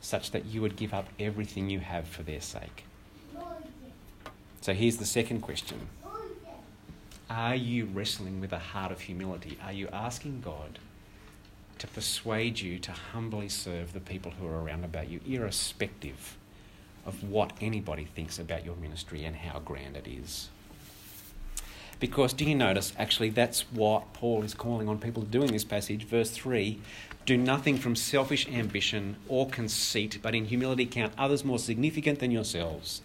such 0.00 0.30
that 0.30 0.46
you 0.46 0.60
would 0.62 0.76
give 0.76 0.94
up 0.94 1.08
everything 1.18 1.70
you 1.70 1.80
have 1.80 2.08
for 2.08 2.22
their 2.22 2.40
sake? 2.40 2.84
So 4.62 4.74
here's 4.74 4.96
the 4.96 5.06
second 5.06 5.40
question 5.40 5.88
Are 7.30 7.54
you 7.54 7.84
wrestling 7.84 8.40
with 8.40 8.52
a 8.52 8.58
heart 8.58 8.90
of 8.90 9.02
humility? 9.02 9.56
Are 9.62 9.72
you 9.72 9.86
asking 9.92 10.40
God 10.40 10.80
to 11.78 11.86
persuade 11.86 12.58
you 12.58 12.80
to 12.80 12.90
humbly 12.90 13.48
serve 13.48 13.92
the 13.92 14.00
people 14.00 14.32
who 14.32 14.48
are 14.48 14.60
around 14.60 14.84
about 14.84 15.08
you, 15.08 15.20
irrespective 15.24 16.36
of 17.06 17.22
what 17.22 17.52
anybody 17.60 18.04
thinks 18.04 18.40
about 18.40 18.64
your 18.64 18.74
ministry 18.74 19.24
and 19.24 19.36
how 19.36 19.60
grand 19.60 19.96
it 19.96 20.08
is? 20.08 20.48
Because 22.00 22.32
do 22.32 22.44
you 22.46 22.54
notice, 22.54 22.94
actually, 22.98 23.28
that's 23.28 23.60
what 23.72 24.14
Paul 24.14 24.42
is 24.42 24.54
calling 24.54 24.88
on 24.88 24.98
people 24.98 25.22
to 25.22 25.28
do 25.28 25.42
in 25.42 25.52
this 25.52 25.64
passage. 25.64 26.04
Verse 26.04 26.30
3 26.30 26.80
do 27.26 27.36
nothing 27.36 27.76
from 27.76 27.94
selfish 27.94 28.48
ambition 28.48 29.14
or 29.28 29.48
conceit, 29.48 30.18
but 30.20 30.34
in 30.34 30.46
humility 30.46 30.86
count 30.86 31.12
others 31.16 31.44
more 31.44 31.58
significant 31.58 32.18
than 32.18 32.30
yourselves. 32.30 33.02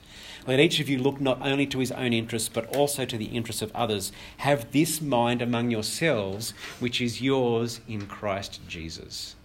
Let 0.47 0.59
each 0.59 0.79
of 0.79 0.89
you 0.89 0.97
look 0.97 1.19
not 1.19 1.45
only 1.45 1.67
to 1.67 1.79
his 1.79 1.91
own 1.91 2.13
interests, 2.13 2.49
but 2.49 2.65
also 2.75 3.05
to 3.05 3.17
the 3.17 3.25
interests 3.25 3.61
of 3.61 3.75
others. 3.75 4.11
Have 4.37 4.71
this 4.71 5.01
mind 5.01 5.41
among 5.41 5.69
yourselves, 5.69 6.55
which 6.79 7.01
is 7.01 7.21
yours 7.21 7.81
in 7.87 8.07
Christ 8.07 8.61
Jesus. 8.67 9.35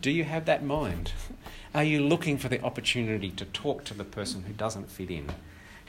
Do 0.00 0.10
you 0.10 0.24
have 0.24 0.46
that 0.46 0.64
mind? 0.64 1.12
Are 1.74 1.84
you 1.84 2.00
looking 2.00 2.36
for 2.36 2.48
the 2.48 2.62
opportunity 2.62 3.30
to 3.30 3.44
talk 3.44 3.84
to 3.84 3.94
the 3.94 4.02
person 4.02 4.42
who 4.44 4.52
doesn't 4.52 4.90
fit 4.90 5.10
in? 5.10 5.30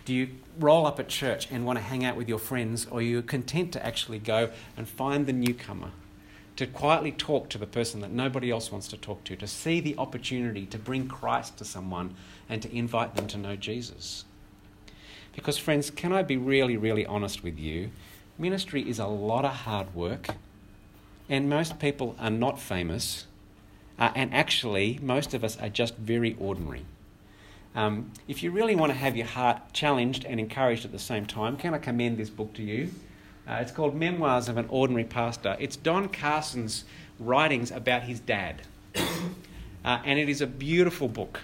Do 0.06 0.14
you 0.14 0.30
roll 0.60 0.86
up 0.86 1.00
at 1.00 1.08
church 1.08 1.48
and 1.50 1.66
want 1.66 1.80
to 1.80 1.84
hang 1.84 2.04
out 2.04 2.18
with 2.18 2.28
your 2.28 2.40
friends, 2.40 2.86
or 2.92 3.00
are 3.00 3.02
you 3.02 3.22
content 3.22 3.72
to 3.74 3.86
actually 3.86 4.20
go 4.20 4.50
and 4.76 4.88
find 4.88 5.26
the 5.26 5.34
newcomer? 5.34 5.92
To 6.58 6.68
quietly 6.68 7.14
talk 7.14 7.50
to 7.50 7.58
the 7.58 7.66
person 7.66 8.02
that 8.02 8.12
nobody 8.12 8.52
else 8.52 8.72
wants 8.72 8.90
to 8.90 8.98
talk 8.98 9.24
to, 9.24 9.36
to 9.38 9.48
see 9.48 9.80
the 9.80 9.98
opportunity 9.98 10.66
to 10.68 10.78
bring 10.78 11.08
Christ 11.08 11.58
to 11.58 11.66
someone 11.66 12.16
and 12.50 12.62
to 12.62 12.76
invite 12.76 13.16
them 13.16 13.28
to 13.28 13.38
know 13.38 13.56
Jesus. 13.56 14.26
Because, 15.34 15.58
friends, 15.58 15.90
can 15.90 16.12
I 16.12 16.22
be 16.22 16.38
really, 16.38 16.78
really 16.78 17.06
honest 17.06 17.42
with 17.42 17.58
you? 17.58 17.90
Ministry 18.38 18.88
is 18.88 19.00
a 19.00 19.08
lot 19.08 19.46
of 19.46 19.52
hard 19.52 19.96
work, 19.96 20.28
and 21.30 21.50
most 21.50 21.80
people 21.80 22.16
are 22.20 22.30
not 22.30 22.60
famous, 22.60 23.26
uh, 23.98 24.12
and 24.16 24.34
actually, 24.34 25.00
most 25.02 25.34
of 25.34 25.44
us 25.44 25.58
are 25.60 25.70
just 25.70 25.96
very 25.96 26.36
ordinary. 26.40 26.86
Um, 27.76 28.12
if 28.28 28.44
you 28.44 28.52
really 28.52 28.76
want 28.76 28.92
to 28.92 28.98
have 28.98 29.18
your 29.18 29.26
heart 29.26 29.74
challenged 29.74 30.26
and 30.26 30.40
encouraged 30.40 30.86
at 30.86 30.92
the 30.92 31.00
same 31.00 31.26
time, 31.26 31.58
can 31.58 31.74
I 31.74 31.80
commend 31.80 32.18
this 32.18 32.30
book 32.30 32.54
to 32.54 32.64
you? 32.64 32.92
Uh, 33.48 33.56
it's 33.56 33.72
called 33.72 33.96
Memoirs 33.96 34.48
of 34.48 34.58
an 34.58 34.68
Ordinary 34.70 35.04
Pastor. 35.04 35.58
It's 35.60 35.76
Don 35.76 36.08
Carson's 36.08 36.86
writings 37.20 37.72
about 37.72 38.04
his 38.04 38.20
dad. 38.20 38.62
uh, 38.96 40.00
and 40.06 40.20
it 40.20 40.30
is 40.30 40.40
a 40.40 40.48
beautiful 40.48 41.08
book. 41.08 41.42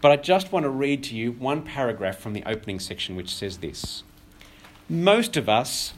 But 0.00 0.12
I 0.12 0.16
just 0.16 0.50
want 0.50 0.64
to 0.64 0.70
read 0.70 1.04
to 1.04 1.14
you 1.14 1.32
one 1.32 1.62
paragraph 1.62 2.18
from 2.18 2.32
the 2.32 2.42
opening 2.44 2.80
section 2.80 3.16
which 3.16 3.34
says 3.34 3.58
this 3.58 4.02
Most 4.88 5.36
of 5.36 5.48
us 5.48 5.94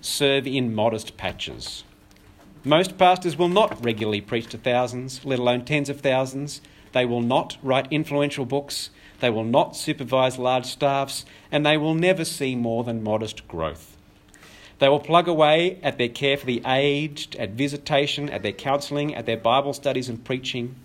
serve 0.00 0.46
in 0.46 0.74
modest 0.74 1.16
patches. 1.16 1.82
Most 2.64 2.98
pastors 2.98 3.36
will 3.36 3.48
not 3.48 3.84
regularly 3.84 4.20
preach 4.20 4.46
to 4.48 4.58
thousands, 4.58 5.24
let 5.24 5.38
alone 5.38 5.64
tens 5.64 5.88
of 5.88 6.00
thousands. 6.00 6.60
They 6.92 7.04
will 7.04 7.20
not 7.20 7.56
write 7.62 7.88
influential 7.90 8.44
books, 8.44 8.90
they 9.20 9.30
will 9.30 9.44
not 9.44 9.76
supervise 9.76 10.38
large 10.38 10.66
staffs, 10.66 11.24
and 11.50 11.66
they 11.66 11.76
will 11.76 11.94
never 11.94 12.24
see 12.24 12.54
more 12.54 12.84
than 12.84 13.02
modest 13.02 13.48
growth. 13.48 13.96
They 14.78 14.88
will 14.88 15.00
plug 15.00 15.26
away 15.26 15.78
at 15.82 15.98
their 15.98 16.08
care 16.08 16.36
for 16.36 16.46
the 16.46 16.62
aged, 16.64 17.34
at 17.36 17.50
visitation, 17.50 18.30
at 18.30 18.42
their 18.42 18.52
counselling, 18.52 19.14
at 19.14 19.26
their 19.26 19.36
Bible 19.36 19.72
studies 19.72 20.08
and 20.08 20.24
preaching. 20.24 20.76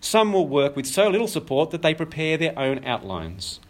Some 0.00 0.32
will 0.32 0.48
work 0.48 0.74
with 0.74 0.86
so 0.86 1.08
little 1.08 1.28
support 1.28 1.70
that 1.70 1.82
they 1.82 1.94
prepare 1.94 2.36
their 2.36 2.58
own 2.58 2.84
outlines. 2.84 3.60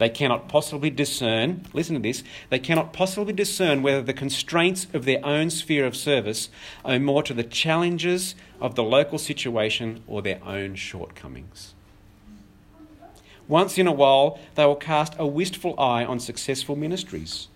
They 0.00 0.08
cannot 0.08 0.48
possibly 0.48 0.88
discern, 0.88 1.66
listen 1.74 1.94
to 1.94 2.00
this, 2.00 2.24
they 2.48 2.58
cannot 2.58 2.94
possibly 2.94 3.34
discern 3.34 3.82
whether 3.82 4.00
the 4.00 4.14
constraints 4.14 4.86
of 4.94 5.04
their 5.04 5.22
own 5.22 5.50
sphere 5.50 5.84
of 5.84 5.94
service 5.94 6.48
owe 6.86 6.98
more 6.98 7.22
to 7.22 7.34
the 7.34 7.44
challenges 7.44 8.34
of 8.62 8.76
the 8.76 8.82
local 8.82 9.18
situation 9.18 10.02
or 10.06 10.22
their 10.22 10.42
own 10.42 10.74
shortcomings. 10.74 11.74
Once 13.46 13.76
in 13.76 13.86
a 13.86 13.92
while, 13.92 14.38
they 14.54 14.64
will 14.64 14.74
cast 14.74 15.14
a 15.18 15.26
wistful 15.26 15.78
eye 15.78 16.02
on 16.02 16.18
successful 16.18 16.76
ministries. 16.76 17.48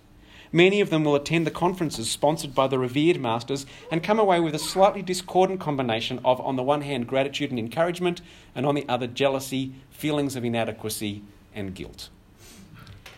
Many 0.53 0.83
of 0.83 0.91
them 0.91 1.03
will 1.03 1.15
attend 1.15 1.47
the 1.47 1.51
conferences 1.51 2.11
sponsored 2.11 2.55
by 2.55 2.67
the 2.67 2.79
revered 2.79 3.19
masters 3.19 3.65
and 3.91 4.03
come 4.03 4.19
away 4.19 4.39
with 4.39 4.55
a 4.55 4.59
slightly 4.59 5.01
discordant 5.01 5.61
combination 5.61 6.21
of, 6.27 6.43
on 6.43 6.57
the 6.57 6.63
one 6.63 6.83
hand, 6.83 7.07
gratitude 7.07 7.49
and 7.49 7.59
encouragement, 7.59 8.21
and 8.55 8.67
on 8.67 8.75
the 8.75 8.87
other, 8.87 9.07
jealousy, 9.07 9.73
feelings 9.89 10.37
of 10.37 10.45
inadequacy, 10.45 11.23
and 11.55 11.75
guilt. 11.75 12.11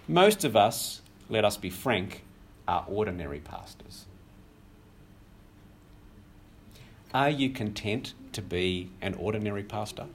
Most 0.09 0.45
of 0.45 0.55
us, 0.55 1.03
let 1.29 1.45
us 1.45 1.57
be 1.57 1.69
frank, 1.69 2.23
are 2.69 2.85
ordinary 2.89 3.41
pastors. 3.41 4.07
Are 7.13 7.31
you 7.31 7.51
content 7.51 8.15
to 8.33 8.41
be 8.41 8.91
an 9.03 9.15
ordinary 9.15 9.65
pastor? 9.65 10.07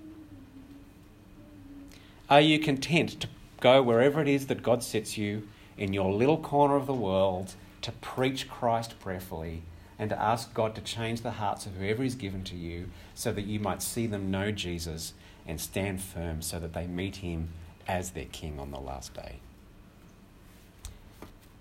Are 2.29 2.39
you 2.39 2.59
content 2.59 3.19
to 3.19 3.27
go 3.59 3.83
wherever 3.83 4.21
it 4.21 4.29
is 4.29 4.47
that 4.47 4.63
God 4.63 4.81
sets 4.81 5.17
you 5.17 5.49
in 5.77 5.91
your 5.91 6.13
little 6.13 6.37
corner 6.37 6.77
of 6.77 6.87
the 6.87 6.93
world 6.93 7.55
to 7.81 7.91
preach 7.91 8.49
Christ 8.49 8.97
prayerfully 8.99 9.63
and 9.99 10.09
to 10.09 10.21
ask 10.21 10.53
God 10.53 10.73
to 10.75 10.81
change 10.81 11.21
the 11.21 11.31
hearts 11.31 11.65
of 11.65 11.73
whoever 11.73 12.03
is 12.03 12.15
given 12.15 12.45
to 12.45 12.55
you 12.55 12.89
so 13.13 13.33
that 13.33 13.45
you 13.45 13.59
might 13.59 13.81
see 13.81 14.07
them 14.07 14.31
know 14.31 14.51
Jesus 14.51 15.13
and 15.45 15.59
stand 15.59 16.01
firm 16.01 16.41
so 16.41 16.59
that 16.59 16.71
they 16.71 16.87
meet 16.87 17.17
him 17.17 17.49
as 17.87 18.11
their 18.11 18.25
king 18.25 18.57
on 18.57 18.71
the 18.71 18.79
last 18.79 19.13
day? 19.13 19.39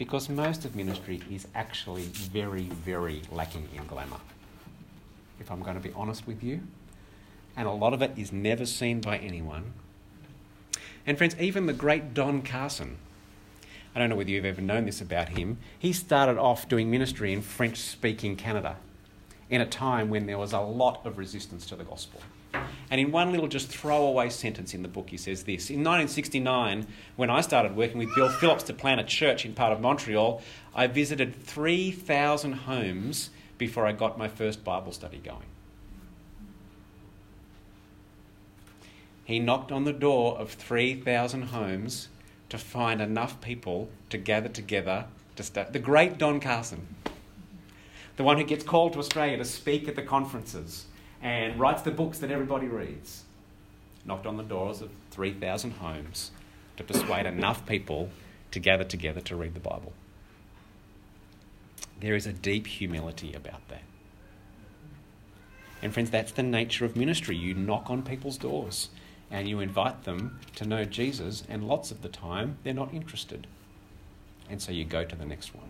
Because 0.01 0.31
most 0.31 0.65
of 0.65 0.75
ministry 0.75 1.21
is 1.31 1.47
actually 1.55 2.05
very, 2.05 2.63
very 2.63 3.21
lacking 3.31 3.69
in 3.77 3.87
glamour. 3.87 4.17
If 5.39 5.51
I'm 5.51 5.61
going 5.61 5.75
to 5.75 5.87
be 5.87 5.93
honest 5.95 6.27
with 6.27 6.43
you. 6.43 6.63
And 7.55 7.69
a 7.69 7.71
lot 7.71 7.93
of 7.93 8.01
it 8.01 8.13
is 8.17 8.33
never 8.33 8.65
seen 8.65 9.03
by 9.03 9.19
anyone. 9.19 9.75
And 11.07 11.19
friends, 11.19 11.37
even 11.39 11.67
the 11.67 11.75
great 11.75 12.15
Don 12.15 12.41
Carson, 12.41 12.97
I 13.95 13.99
don't 13.99 14.09
know 14.09 14.17
whether 14.17 14.31
you've 14.31 14.47
ever 14.47 14.63
known 14.63 14.87
this 14.87 15.03
about 15.03 15.29
him, 15.29 15.59
he 15.79 15.93
started 15.93 16.39
off 16.39 16.67
doing 16.67 16.91
ministry 16.91 17.35
in 17.35 17.43
French 17.43 17.77
speaking 17.77 18.37
Canada 18.37 18.77
in 19.51 19.61
a 19.61 19.67
time 19.67 20.09
when 20.09 20.25
there 20.25 20.39
was 20.39 20.55
a 20.55 20.61
lot 20.61 21.05
of 21.05 21.19
resistance 21.19 21.67
to 21.67 21.77
the 21.77 21.85
gospel. 21.85 22.23
And 22.53 23.01
in 23.01 23.13
one 23.13 23.31
little 23.31 23.47
just 23.47 23.69
throwaway 23.69 24.31
sentence 24.31 24.75
in 24.75 24.83
the 24.83 24.89
book, 24.89 25.11
he 25.11 25.17
says 25.17 25.45
this 25.45 25.71
In 25.71 25.79
1969, 25.79 26.87
when 27.17 27.31
I 27.31 27.41
started 27.41 27.77
working 27.77 27.99
with 27.99 28.15
Bill 28.15 28.29
Phillips 28.29 28.65
to 28.65 28.73
plan 28.73 28.99
a 28.99 29.05
church 29.05 29.45
in 29.45 29.55
part 29.55 29.73
of 29.73 29.81
Montreal, 29.81 30.43
I 30.75 30.89
visited 30.89 31.45
3,000 31.45 32.53
homes 32.53 33.31
before 33.59 33.87
I 33.87 33.93
got 33.93 34.19
my 34.19 34.27
first 34.27 34.65
Bible 34.65 34.91
study 34.91 35.19
going. 35.19 35.47
He 39.25 39.39
knocked 39.39 39.71
on 39.71 39.85
the 39.85 39.93
door 39.93 40.37
of 40.39 40.51
3,000 40.51 41.43
homes 41.43 42.09
to 42.49 42.59
find 42.59 43.01
enough 43.01 43.41
people 43.41 43.89
to 44.09 44.19
gather 44.19 44.49
together 44.49 45.05
to 45.37 45.45
start. 45.45 45.73
The 45.73 45.79
great 45.79 46.19
Don 46.19 46.41
Carson, 46.41 46.89
the 48.17 48.25
one 48.25 48.39
who 48.39 48.45
gets 48.45 48.65
called 48.65 48.95
to 48.95 48.99
Australia 48.99 49.37
to 49.37 49.45
speak 49.45 49.87
at 49.87 49.95
the 49.95 50.03
conferences 50.03 50.87
and 51.23 51.59
writes 51.59 51.83
the 51.83 51.91
books 51.91 52.19
that 52.19 52.31
everybody 52.31 52.67
reads, 52.67 53.25
knocked 54.05 54.27
on 54.27 54.37
the 54.37 54.43
doors 54.43 54.81
of 54.81 54.91
3,000 55.11 55.73
homes 55.73 56.31
to 56.77 56.85
persuade 56.85 57.27
enough 57.27 57.67
people 57.67 58.11
to 58.51 58.59
gather 58.59 58.85
together 58.85 59.21
to 59.21 59.37
read 59.37 59.55
the 59.55 59.61
Bible. 59.61 59.93
There 62.01 62.15
is 62.15 62.27
a 62.27 62.33
deep 62.33 62.67
humility 62.67 63.35
about 63.35 63.69
that. 63.69 63.83
And, 65.83 65.93
friends, 65.93 66.11
that's 66.11 66.33
the 66.33 66.43
nature 66.43 66.85
of 66.85 66.97
ministry. 66.97 67.37
You 67.37 67.55
knock 67.55 67.91
on 67.91 68.03
people's 68.03 68.39
doors 68.39 68.89
and 69.31 69.49
you 69.49 69.61
invite 69.61 70.05
them 70.05 70.41
to 70.57 70.67
know 70.67 70.85
Jesus, 70.85 71.45
and 71.49 71.69
lots 71.69 71.91
of 71.91 72.03
the 72.03 72.09
time 72.09 72.59
they're 72.65 72.75
not 72.75 72.93
interested. 72.93 73.47
And 74.49 74.61
so 74.61 74.73
you 74.73 74.85
go 74.85 75.05
to 75.05 75.15
the 75.15 75.25
next 75.25 75.55
one. 75.55 75.69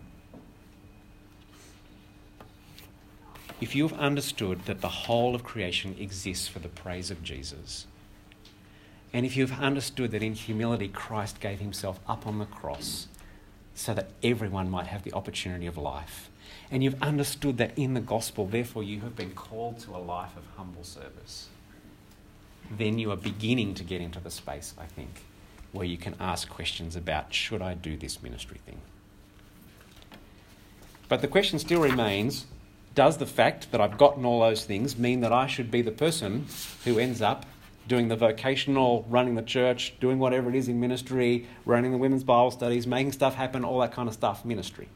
If 3.61 3.75
you 3.75 3.87
have 3.87 3.97
understood 3.99 4.65
that 4.65 4.81
the 4.81 4.89
whole 4.89 5.35
of 5.35 5.43
creation 5.43 5.95
exists 5.99 6.47
for 6.47 6.57
the 6.57 6.67
praise 6.67 7.11
of 7.11 7.23
Jesus, 7.23 7.85
and 9.13 9.23
if 9.23 9.37
you've 9.37 9.59
understood 9.59 10.09
that 10.11 10.23
in 10.23 10.33
humility 10.33 10.87
Christ 10.87 11.39
gave 11.39 11.59
himself 11.59 11.99
up 12.07 12.25
on 12.25 12.39
the 12.39 12.45
cross 12.45 13.07
so 13.75 13.93
that 13.93 14.09
everyone 14.23 14.69
might 14.69 14.87
have 14.87 15.03
the 15.03 15.13
opportunity 15.13 15.67
of 15.67 15.77
life, 15.77 16.31
and 16.71 16.83
you've 16.83 17.01
understood 17.03 17.57
that 17.59 17.77
in 17.77 17.93
the 17.93 18.01
gospel, 18.01 18.47
therefore, 18.47 18.81
you 18.81 19.01
have 19.01 19.15
been 19.15 19.31
called 19.31 19.77
to 19.79 19.95
a 19.95 19.97
life 19.99 20.35
of 20.35 20.43
humble 20.57 20.83
service, 20.83 21.49
then 22.75 22.97
you 22.97 23.11
are 23.11 23.17
beginning 23.17 23.75
to 23.75 23.83
get 23.83 24.01
into 24.01 24.19
the 24.19 24.31
space, 24.31 24.73
I 24.79 24.85
think, 24.85 25.21
where 25.71 25.85
you 25.85 25.97
can 25.97 26.15
ask 26.19 26.49
questions 26.49 26.95
about 26.95 27.31
should 27.31 27.61
I 27.61 27.75
do 27.75 27.95
this 27.95 28.23
ministry 28.23 28.59
thing? 28.65 28.81
But 31.07 31.21
the 31.21 31.27
question 31.27 31.59
still 31.59 31.81
remains 31.81 32.47
does 32.93 33.17
the 33.17 33.25
fact 33.25 33.71
that 33.71 33.79
I've 33.79 33.97
gotten 33.97 34.25
all 34.25 34.41
those 34.41 34.65
things 34.65 34.97
mean 34.97 35.21
that 35.21 35.31
I 35.31 35.47
should 35.47 35.71
be 35.71 35.81
the 35.81 35.91
person 35.91 36.47
who 36.83 36.99
ends 36.99 37.21
up 37.21 37.45
doing 37.87 38.09
the 38.09 38.15
vocational, 38.15 39.05
running 39.09 39.35
the 39.35 39.41
church, 39.41 39.93
doing 39.99 40.19
whatever 40.19 40.49
it 40.49 40.55
is 40.55 40.67
in 40.67 40.79
ministry, 40.79 41.47
running 41.65 41.91
the 41.91 41.97
women's 41.97 42.23
Bible 42.23 42.51
studies, 42.51 42.85
making 42.85 43.11
stuff 43.11 43.35
happen, 43.35 43.65
all 43.65 43.79
that 43.79 43.91
kind 43.91 44.07
of 44.07 44.13
stuff, 44.13 44.45
ministry? 44.45 44.87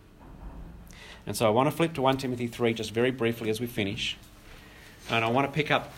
And 1.25 1.36
so 1.36 1.47
I 1.47 1.49
want 1.49 1.69
to 1.69 1.75
flip 1.75 1.93
to 1.95 2.01
1 2.01 2.17
Timothy 2.17 2.47
3 2.47 2.73
just 2.73 2.91
very 2.91 3.12
briefly 3.12 3.49
as 3.49 3.60
we 3.60 3.67
finish. 3.67 4.17
And 5.10 5.25
I 5.25 5.29
want 5.29 5.47
to 5.47 5.51
pick 5.51 5.71
up 5.71 5.91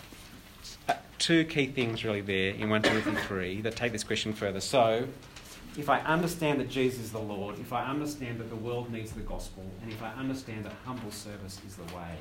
uh, 0.88 0.94
two 1.18 1.44
key 1.46 1.68
things 1.68 2.04
really 2.06 2.22
there 2.22 2.52
in 2.52 2.70
1 2.70 2.82
Timothy 2.84 3.16
3 3.28 3.62
that 3.62 3.76
take 3.76 3.92
this 3.92 4.04
question 4.04 4.34
further. 4.34 4.62
So, 4.62 5.08
if 5.78 5.90
I 5.90 6.00
understand 6.02 6.60
that 6.60 6.70
Jesus 6.70 7.06
is 7.06 7.12
the 7.12 7.20
Lord, 7.20 7.60
if 7.60 7.72
I 7.72 7.86
understand 7.86 8.40
that 8.40 8.50
the 8.50 8.56
world 8.56 8.92
needs 8.92 9.12
the 9.12 9.22
gospel, 9.22 9.64
and 9.84 9.92
if 9.92 10.02
I 10.02 10.10
understand 10.14 10.66
that 10.66 10.74
humble 10.86 11.12
service 11.12 11.62
is 11.68 11.76
the 11.76 11.96
way, 11.96 12.18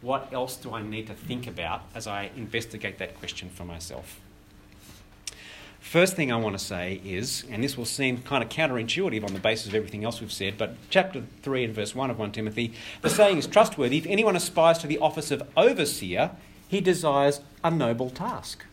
what 0.00 0.32
else 0.32 0.56
do 0.56 0.72
I 0.72 0.82
need 0.82 1.08
to 1.08 1.14
think 1.14 1.46
about 1.46 1.82
as 1.94 2.06
I 2.06 2.30
investigate 2.36 2.98
that 2.98 3.18
question 3.18 3.50
for 3.50 3.64
myself? 3.64 4.20
First 5.80 6.14
thing 6.14 6.32
I 6.32 6.36
want 6.36 6.56
to 6.56 6.64
say 6.64 7.00
is, 7.04 7.44
and 7.50 7.62
this 7.62 7.76
will 7.76 7.84
seem 7.84 8.22
kind 8.22 8.42
of 8.42 8.48
counterintuitive 8.48 9.24
on 9.24 9.34
the 9.34 9.40
basis 9.40 9.66
of 9.66 9.74
everything 9.74 10.04
else 10.04 10.20
we've 10.20 10.32
said, 10.32 10.56
but 10.56 10.76
chapter 10.88 11.24
3 11.42 11.64
and 11.64 11.74
verse 11.74 11.94
1 11.94 12.08
of 12.08 12.18
1 12.18 12.32
Timothy, 12.32 12.72
the 13.02 13.10
saying 13.10 13.38
is 13.38 13.48
trustworthy. 13.48 13.98
If 13.98 14.06
anyone 14.06 14.36
aspires 14.36 14.78
to 14.78 14.86
the 14.86 14.98
office 14.98 15.32
of 15.32 15.42
overseer, 15.56 16.30
he 16.68 16.80
desires 16.80 17.40
a 17.64 17.70
noble 17.70 18.10
task. 18.10 18.64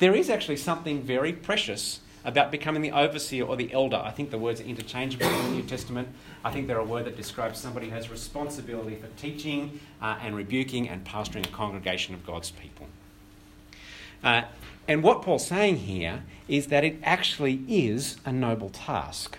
There 0.00 0.14
is 0.14 0.28
actually 0.28 0.56
something 0.56 1.02
very 1.02 1.32
precious 1.32 2.00
about 2.24 2.50
becoming 2.50 2.82
the 2.82 2.92
overseer 2.92 3.44
or 3.44 3.56
the 3.56 3.72
elder. 3.72 3.96
I 3.96 4.10
think 4.10 4.30
the 4.30 4.38
words 4.38 4.60
are 4.60 4.64
interchangeable 4.64 5.26
in 5.26 5.44
the 5.44 5.50
New 5.50 5.62
Testament. 5.62 6.08
I 6.44 6.50
think 6.50 6.66
they're 6.66 6.78
a 6.78 6.84
word 6.84 7.04
that 7.06 7.16
describes 7.16 7.58
somebody 7.58 7.88
who 7.88 7.94
has 7.94 8.10
responsibility 8.10 8.96
for 8.96 9.08
teaching 9.20 9.80
uh, 10.00 10.18
and 10.22 10.36
rebuking 10.36 10.88
and 10.88 11.04
pastoring 11.04 11.46
a 11.46 11.50
congregation 11.50 12.14
of 12.14 12.24
God's 12.26 12.50
people. 12.50 12.86
Uh, 14.22 14.42
and 14.86 15.02
what 15.02 15.22
Paul's 15.22 15.46
saying 15.46 15.78
here 15.78 16.22
is 16.48 16.68
that 16.68 16.84
it 16.84 16.98
actually 17.02 17.62
is 17.68 18.16
a 18.24 18.32
noble 18.32 18.70
task. 18.70 19.38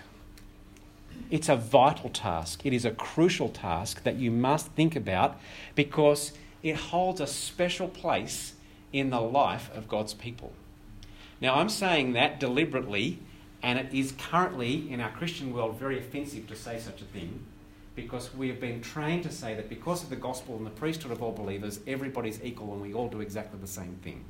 It's 1.30 1.48
a 1.48 1.56
vital 1.56 2.10
task. 2.10 2.64
It 2.64 2.72
is 2.72 2.84
a 2.84 2.90
crucial 2.90 3.48
task 3.48 4.02
that 4.04 4.16
you 4.16 4.30
must 4.30 4.68
think 4.68 4.94
about 4.94 5.40
because 5.74 6.32
it 6.62 6.76
holds 6.76 7.20
a 7.20 7.26
special 7.26 7.88
place 7.88 8.54
in 8.92 9.10
the 9.10 9.20
life 9.20 9.70
of 9.74 9.88
God's 9.88 10.14
people. 10.14 10.52
Now, 11.44 11.56
I'm 11.56 11.68
saying 11.68 12.14
that 12.14 12.40
deliberately, 12.40 13.18
and 13.62 13.78
it 13.78 13.92
is 13.92 14.12
currently 14.12 14.90
in 14.90 14.98
our 14.98 15.10
Christian 15.10 15.52
world 15.52 15.78
very 15.78 15.98
offensive 15.98 16.46
to 16.46 16.56
say 16.56 16.78
such 16.78 17.02
a 17.02 17.04
thing 17.04 17.44
because 17.94 18.34
we 18.34 18.48
have 18.48 18.58
been 18.58 18.80
trained 18.80 19.24
to 19.24 19.30
say 19.30 19.54
that 19.54 19.68
because 19.68 20.02
of 20.02 20.08
the 20.08 20.16
gospel 20.16 20.56
and 20.56 20.64
the 20.64 20.70
priesthood 20.70 21.12
of 21.12 21.22
all 21.22 21.32
believers, 21.32 21.80
everybody's 21.86 22.42
equal 22.42 22.72
and 22.72 22.80
we 22.80 22.94
all 22.94 23.10
do 23.10 23.20
exactly 23.20 23.60
the 23.60 23.66
same 23.66 23.98
thing. 24.02 24.24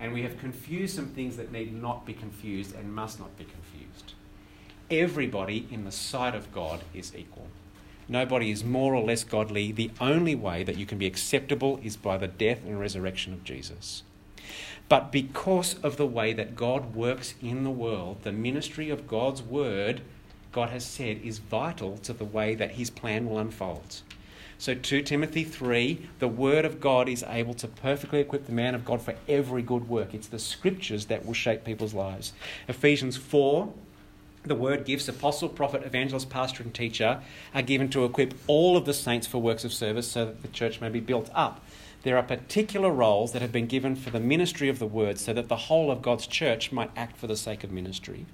And 0.00 0.14
we 0.14 0.22
have 0.22 0.38
confused 0.38 0.96
some 0.96 1.08
things 1.08 1.36
that 1.36 1.52
need 1.52 1.74
not 1.74 2.06
be 2.06 2.14
confused 2.14 2.74
and 2.74 2.94
must 2.94 3.20
not 3.20 3.36
be 3.36 3.44
confused. 3.44 4.14
Everybody 4.90 5.68
in 5.70 5.84
the 5.84 5.92
sight 5.92 6.34
of 6.34 6.54
God 6.54 6.84
is 6.94 7.14
equal. 7.14 7.48
Nobody 8.08 8.50
is 8.50 8.64
more 8.64 8.94
or 8.94 9.04
less 9.04 9.24
godly. 9.24 9.72
The 9.72 9.90
only 10.00 10.34
way 10.34 10.64
that 10.64 10.78
you 10.78 10.86
can 10.86 10.96
be 10.96 11.06
acceptable 11.06 11.78
is 11.82 11.98
by 11.98 12.16
the 12.16 12.28
death 12.28 12.64
and 12.64 12.80
resurrection 12.80 13.34
of 13.34 13.44
Jesus. 13.44 14.04
But 14.88 15.10
because 15.10 15.74
of 15.80 15.96
the 15.96 16.06
way 16.06 16.32
that 16.32 16.56
God 16.56 16.94
works 16.94 17.34
in 17.42 17.64
the 17.64 17.70
world, 17.70 18.18
the 18.22 18.32
ministry 18.32 18.90
of 18.90 19.08
God's 19.08 19.42
word, 19.42 20.00
God 20.52 20.70
has 20.70 20.84
said, 20.84 21.20
is 21.22 21.38
vital 21.38 21.98
to 21.98 22.12
the 22.12 22.24
way 22.24 22.54
that 22.54 22.72
his 22.72 22.90
plan 22.90 23.28
will 23.28 23.38
unfold. 23.38 24.02
So, 24.58 24.74
2 24.74 25.02
Timothy 25.02 25.44
3, 25.44 26.08
the 26.18 26.28
Word 26.28 26.64
of 26.64 26.80
God 26.80 27.10
is 27.10 27.22
able 27.28 27.52
to 27.54 27.68
perfectly 27.68 28.20
equip 28.20 28.46
the 28.46 28.52
man 28.52 28.74
of 28.74 28.86
God 28.86 29.02
for 29.02 29.14
every 29.28 29.60
good 29.60 29.86
work. 29.86 30.14
It's 30.14 30.28
the 30.28 30.38
Scriptures 30.38 31.06
that 31.06 31.26
will 31.26 31.34
shape 31.34 31.62
people's 31.62 31.92
lives. 31.92 32.32
Ephesians 32.66 33.18
4, 33.18 33.70
the 34.44 34.54
Word 34.54 34.86
gifts, 34.86 35.08
apostle, 35.08 35.50
prophet, 35.50 35.82
evangelist, 35.84 36.30
pastor, 36.30 36.62
and 36.62 36.72
teacher, 36.72 37.20
are 37.54 37.60
given 37.60 37.90
to 37.90 38.06
equip 38.06 38.32
all 38.46 38.78
of 38.78 38.86
the 38.86 38.94
saints 38.94 39.26
for 39.26 39.42
works 39.42 39.64
of 39.64 39.74
service 39.74 40.10
so 40.10 40.24
that 40.24 40.40
the 40.40 40.48
church 40.48 40.80
may 40.80 40.88
be 40.88 41.00
built 41.00 41.28
up. 41.34 41.62
There 42.06 42.16
are 42.16 42.22
particular 42.22 42.92
roles 42.92 43.32
that 43.32 43.42
have 43.42 43.50
been 43.50 43.66
given 43.66 43.96
for 43.96 44.10
the 44.10 44.20
ministry 44.20 44.68
of 44.68 44.78
the 44.78 44.86
Word 44.86 45.18
so 45.18 45.32
that 45.32 45.48
the 45.48 45.56
whole 45.56 45.90
of 45.90 46.02
God's 46.02 46.28
church 46.28 46.70
might 46.70 46.92
act 46.96 47.16
for 47.16 47.26
the 47.26 47.36
sake 47.36 47.64
of 47.64 47.72
ministry. 47.72 48.26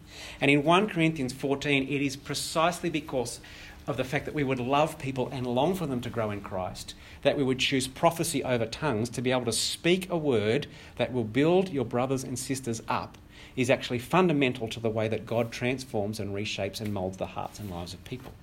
And 0.43 0.51
in 0.51 0.63
1 0.63 0.91
Corinthians 0.91 1.33
14, 1.33 1.85
it 1.85 2.03
is 2.03 2.15
precisely 2.15 2.91
because 2.91 3.41
of 3.87 3.97
the 3.97 4.05
fact 4.05 4.27
that 4.27 4.35
we 4.35 4.45
would 4.45 4.61
love 4.61 4.99
people 4.99 5.31
and 5.33 5.47
long 5.47 5.75
for 5.75 5.87
them 5.87 6.03
to 6.03 6.11
grow 6.11 6.31
in 6.31 6.43
Christ, 6.43 6.93
that 7.23 7.39
we 7.39 7.43
would 7.43 7.61
choose 7.61 7.89
prophecy 7.89 8.45
over 8.45 8.67
tongues 8.67 9.09
to 9.09 9.23
be 9.23 9.33
able 9.33 9.47
to 9.47 9.53
speak 9.53 10.07
a 10.11 10.19
word 10.19 10.67
that 10.97 11.11
will 11.11 11.25
build 11.25 11.71
your 11.71 11.87
brothers 11.87 12.25
and 12.25 12.39
sisters 12.39 12.83
up, 12.89 13.17
is 13.57 13.71
actually 13.71 14.01
fundamental 14.01 14.69
to 14.69 14.81
the 14.81 14.91
way 14.91 15.09
that 15.09 15.25
God 15.25 15.51
transforms 15.51 16.21
and 16.21 16.35
reshapes 16.35 16.83
and 16.83 16.93
molds 16.93 17.17
the 17.17 17.25
hearts 17.25 17.59
and 17.59 17.71
lives 17.71 17.95
of 17.95 18.05
people. 18.05 18.35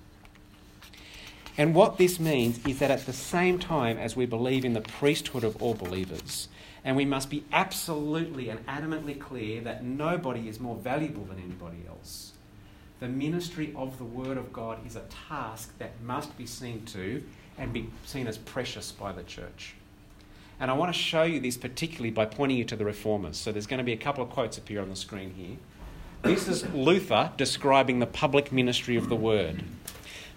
And 1.56 1.74
what 1.74 1.98
this 1.98 2.18
means 2.20 2.64
is 2.66 2.78
that 2.78 2.90
at 2.90 3.06
the 3.06 3.12
same 3.12 3.58
time 3.58 3.98
as 3.98 4.16
we 4.16 4.26
believe 4.26 4.64
in 4.64 4.72
the 4.72 4.80
priesthood 4.80 5.44
of 5.44 5.60
all 5.62 5.74
believers, 5.74 6.48
and 6.84 6.96
we 6.96 7.04
must 7.04 7.28
be 7.28 7.44
absolutely 7.52 8.48
and 8.48 8.64
adamantly 8.66 9.18
clear 9.18 9.60
that 9.62 9.84
nobody 9.84 10.48
is 10.48 10.60
more 10.60 10.76
valuable 10.76 11.24
than 11.24 11.38
anybody 11.38 11.84
else 11.88 12.32
the 13.00 13.08
ministry 13.08 13.72
of 13.74 13.96
the 13.96 14.04
Word 14.04 14.36
of 14.36 14.52
God 14.52 14.86
is 14.86 14.94
a 14.94 15.02
task 15.28 15.76
that 15.78 16.00
must 16.02 16.36
be 16.36 16.46
seen 16.46 16.84
to 16.86 17.22
and 17.58 17.72
be 17.72 17.88
seen 18.04 18.26
as 18.26 18.36
precious 18.36 18.92
by 18.92 19.10
the 19.10 19.22
church. 19.22 19.74
And 20.60 20.70
I 20.70 20.74
want 20.74 20.94
to 20.94 20.98
show 20.98 21.22
you 21.22 21.40
this 21.40 21.56
particularly 21.56 22.10
by 22.10 22.26
pointing 22.26 22.58
you 22.58 22.64
to 22.66 22.76
the 22.76 22.84
reformers. 22.84 23.38
So 23.38 23.50
there's 23.50 23.66
going 23.66 23.78
to 23.78 23.84
be 23.84 23.94
a 23.94 23.96
couple 23.96 24.22
of 24.22 24.28
quotes 24.28 24.58
appear 24.58 24.82
on 24.82 24.90
the 24.90 24.96
screen 24.96 25.32
here. 25.34 25.56
This 26.22 26.46
is 26.46 26.68
Luther 26.74 27.32
describing 27.38 27.98
the 27.98 28.06
public 28.06 28.52
ministry 28.52 28.96
of 28.96 29.08
the 29.08 29.16
Word. 29.16 29.64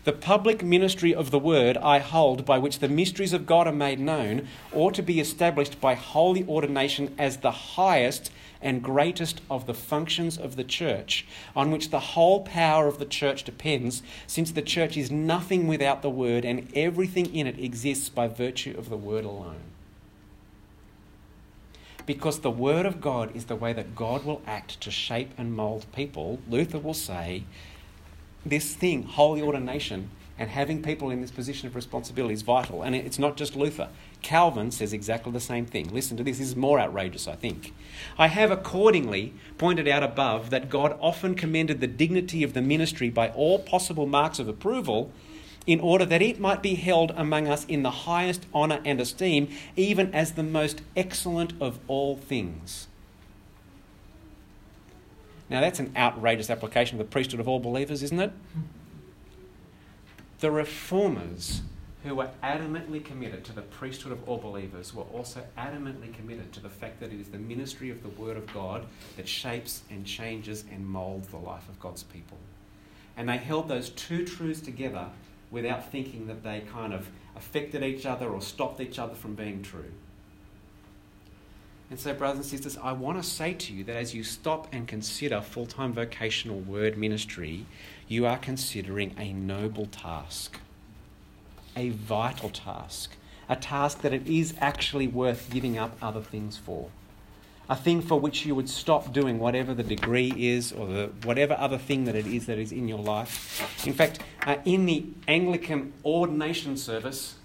The 0.04 0.12
public 0.12 0.62
ministry 0.62 1.16
of 1.16 1.32
the 1.32 1.40
Word 1.40 1.78
I 1.78 2.00
hold, 2.00 2.46
by 2.46 2.58
which 2.58 2.80
the 2.80 2.90
mysteries 2.90 3.32
of 3.32 3.46
God 3.46 3.68
are 3.68 3.74
made 3.74 4.02
known, 4.02 4.50
ought 4.74 4.96
to 4.96 5.02
be 5.02 5.22
established 5.22 5.80
by 5.80 5.94
holy 5.94 6.46
ordination 6.46 7.16
as 7.18 7.38
the 7.38 7.52
highest 7.52 8.30
and 8.62 8.84
greatest 8.84 9.40
of 9.50 9.66
the 9.66 9.74
functions 9.74 10.38
of 10.38 10.58
the 10.58 10.64
Church, 10.66 11.26
on 11.56 11.72
which 11.72 11.90
the 11.90 12.02
whole 12.02 12.42
power 12.42 12.86
of 12.88 13.00
the 13.00 13.06
Church 13.06 13.46
depends, 13.46 14.04
since 14.28 14.52
the 14.52 14.62
Church 14.62 14.98
is 14.98 15.10
nothing 15.10 15.68
without 15.68 16.02
the 16.02 16.10
Word 16.10 16.44
and 16.44 16.68
everything 16.76 17.34
in 17.34 17.48
it 17.48 17.58
exists 17.58 18.10
by 18.10 18.28
virtue 18.28 18.76
of 18.78 18.90
the 18.90 18.98
Word 18.98 19.24
alone. 19.24 19.62
Because 22.06 22.42
the 22.42 22.52
Word 22.52 22.86
of 22.86 23.00
God 23.00 23.34
is 23.34 23.46
the 23.46 23.56
way 23.56 23.72
that 23.72 23.96
God 23.96 24.26
will 24.26 24.42
act 24.46 24.82
to 24.82 24.92
shape 24.92 25.32
and 25.38 25.56
mould 25.56 25.86
people, 25.94 26.40
Luther 26.50 26.80
will 26.80 26.94
say, 26.94 27.46
this 28.46 28.74
thing, 28.74 29.04
holy 29.04 29.42
ordination, 29.42 30.10
and 30.38 30.50
having 30.50 30.82
people 30.82 31.10
in 31.12 31.22
this 31.22 31.32
position 31.32 31.68
of 31.68 31.76
responsibility 31.76 32.34
is 32.34 32.42
vital. 32.42 32.82
And 32.82 32.96
it's 32.96 33.20
not 33.20 33.38
just 33.38 33.56
Luther. 33.56 33.90
Calvin 34.22 34.72
says 34.72 34.92
exactly 34.92 35.32
the 35.32 35.40
same 35.40 35.66
thing. 35.66 35.94
Listen 35.94 36.18
to 36.18 36.24
this, 36.24 36.40
this 36.40 36.48
is 36.50 36.56
more 36.56 36.80
outrageous, 36.80 37.28
I 37.28 37.36
think. 37.36 37.74
I 38.18 38.28
have 38.28 38.50
accordingly 38.50 39.34
pointed 39.58 39.88
out 39.88 40.02
above 40.02 40.50
that 40.50 40.70
God 40.70 40.98
often 41.00 41.36
commended 41.36 41.80
the 41.80 41.88
dignity 41.88 42.44
of 42.44 42.54
the 42.54 42.62
ministry 42.62 43.10
by 43.10 43.30
all 43.30 43.60
possible 43.60 44.08
marks 44.08 44.40
of 44.40 44.48
approval 44.48 45.12
in 45.66 45.80
order 45.80 46.06
that 46.06 46.22
it 46.22 46.40
might 46.40 46.62
be 46.62 46.76
held 46.76 47.12
among 47.12 47.48
us 47.48 47.64
in 47.66 47.84
the 47.84 47.92
highest 47.92 48.46
honour 48.54 48.82
and 48.84 49.00
esteem, 49.00 49.48
even 49.76 50.14
as 50.14 50.34
the 50.34 50.44
most 50.44 50.82
excellent 50.96 51.54
of 51.62 51.80
all 51.88 52.18
things. 52.18 52.88
Now, 55.54 55.62
that's 55.62 55.78
an 55.78 55.94
outrageous 55.96 56.50
application 56.50 57.00
of 57.00 57.06
the 57.06 57.12
priesthood 57.12 57.40
of 57.40 57.48
all 57.48 57.60
believers, 57.60 58.02
isn't 58.02 58.20
it? 58.20 58.32
The 60.40 60.50
reformers 60.50 61.62
who 62.04 62.16
were 62.16 62.32
adamantly 62.42 63.06
committed 63.06 63.44
to 63.46 63.54
the 63.54 63.62
priesthood 63.62 64.14
of 64.14 64.28
all 64.28 64.40
believers 64.40 64.96
were 64.96 65.04
also 65.04 65.44
adamantly 65.56 66.12
committed 66.12 66.52
to 66.54 66.60
the 66.60 66.72
fact 66.72 67.00
that 67.02 67.14
it 67.14 67.20
is 67.20 67.28
the 67.28 67.38
ministry 67.38 67.92
of 67.92 68.02
the 68.02 68.10
Word 68.10 68.36
of 68.36 68.52
God 68.52 68.88
that 69.16 69.28
shapes 69.28 69.84
and 69.92 70.04
changes 70.04 70.66
and 70.72 70.88
moulds 70.88 71.28
the 71.28 71.38
life 71.38 71.70
of 71.70 71.80
God's 71.80 72.02
people. 72.02 72.40
And 73.16 73.30
they 73.30 73.38
held 73.38 73.68
those 73.68 73.92
two 73.92 74.26
truths 74.26 74.60
together 74.60 75.06
without 75.52 75.92
thinking 75.92 76.26
that 76.26 76.42
they 76.42 76.62
kind 76.62 76.96
of 76.96 77.08
affected 77.36 77.84
each 77.84 78.08
other 78.08 78.28
or 78.28 78.42
stopped 78.42 78.82
each 78.82 78.98
other 78.98 79.14
from 79.14 79.36
being 79.36 79.62
true. 79.62 79.92
And 81.94 82.00
so, 82.00 82.12
brothers 82.12 82.38
and 82.38 82.46
sisters, 82.48 82.76
I 82.82 82.92
want 82.92 83.22
to 83.22 83.24
say 83.24 83.54
to 83.54 83.72
you 83.72 83.84
that 83.84 83.96
as 83.96 84.16
you 84.16 84.24
stop 84.24 84.68
and 84.72 84.88
consider 84.88 85.42
full 85.42 85.68
time 85.68 85.94
vocational 85.94 86.60
word 86.60 86.98
ministry, 86.98 87.68
you 88.08 88.26
are 88.26 88.40
considering 88.40 89.14
a 89.16 89.32
noble 89.32 89.86
task, 89.86 90.60
a 91.76 91.90
vital 91.90 92.50
task, 92.50 93.16
a 93.48 93.56
task 93.56 94.02
that 94.02 94.12
it 94.12 94.26
is 94.26 94.56
actually 94.60 95.06
worth 95.06 95.52
giving 95.52 95.78
up 95.78 95.96
other 96.02 96.22
things 96.22 96.58
for. 96.58 96.90
A 97.70 97.76
thing 97.76 98.02
for 98.02 98.20
which 98.20 98.44
you 98.44 98.56
would 98.56 98.70
stop 98.70 99.14
doing 99.14 99.38
whatever 99.38 99.76
the 99.76 99.84
degree 99.84 100.34
is 100.36 100.72
or 100.72 100.88
the, 100.88 101.12
whatever 101.22 101.54
other 101.60 101.78
thing 101.78 102.06
that 102.06 102.16
it 102.16 102.26
is 102.26 102.48
that 102.48 102.58
is 102.58 102.72
in 102.72 102.88
your 102.88 103.04
life. 103.04 103.86
In 103.86 103.94
fact, 103.94 104.18
uh, 104.48 104.56
in 104.66 104.88
the 104.88 105.06
Anglican 105.28 105.94
ordination 106.04 106.76
service, 106.76 107.36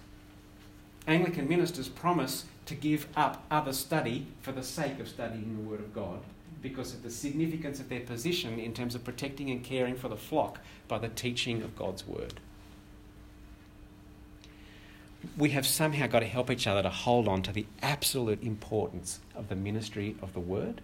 Anglican 1.09 1.49
ministers 1.49 1.89
promise 1.89 2.45
to 2.67 2.75
give 2.75 3.07
up 3.17 3.43
other 3.51 3.73
study 3.73 4.27
for 4.43 4.53
the 4.53 4.63
sake 4.63 5.01
of 5.01 5.09
studying 5.09 5.57
the 5.57 5.69
Word 5.69 5.81
of 5.81 5.95
God 5.95 6.21
because 6.61 6.93
of 6.93 7.03
the 7.03 7.11
significance 7.11 7.81
of 7.81 7.89
their 7.89 8.01
position 8.01 8.59
in 8.59 8.75
terms 8.75 8.95
of 8.95 9.05
protecting 9.05 9.49
and 9.51 9.65
caring 9.65 9.97
for 9.97 10.09
the 10.09 10.17
flock 10.17 10.59
by 10.87 10.99
the 10.99 11.09
teaching 11.09 11.63
of 11.63 11.75
God's 11.75 12.07
Word. 12.07 12.41
We 15.37 15.51
have 15.51 15.67
somehow 15.67 16.09
got 16.09 16.21
to 16.21 16.27
help 16.27 16.51
each 16.51 16.67
other 16.67 16.83
to 16.83 16.91
hold 16.91 17.27
on 17.27 17.43
to 17.43 17.53
the 17.53 17.67
absolute 17.81 18.43
importance 18.43 19.21
of 19.35 19.49
the 19.49 19.57
ministry 19.57 20.15
of 20.21 20.35
the 20.35 20.41
Word 20.41 20.83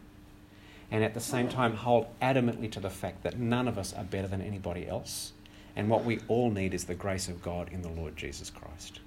and 0.90 1.04
at 1.04 1.12
the 1.12 1.20
same 1.20 1.48
time 1.48 1.76
hold 1.76 2.06
adamantly 2.22 2.70
to 2.72 2.80
the 2.80 2.90
fact 2.90 3.22
that 3.24 3.38
none 3.38 3.68
of 3.68 3.76
us 3.76 3.92
are 3.92 4.04
better 4.04 4.28
than 4.28 4.40
anybody 4.40 4.88
else 4.88 5.32
and 5.76 5.90
what 5.90 6.04
we 6.04 6.20
all 6.28 6.50
need 6.50 6.72
is 6.72 6.84
the 6.84 6.94
grace 6.94 7.28
of 7.28 7.42
God 7.42 7.68
in 7.72 7.82
the 7.82 7.88
Lord 7.90 8.16
Jesus 8.16 8.48
Christ. 8.48 9.00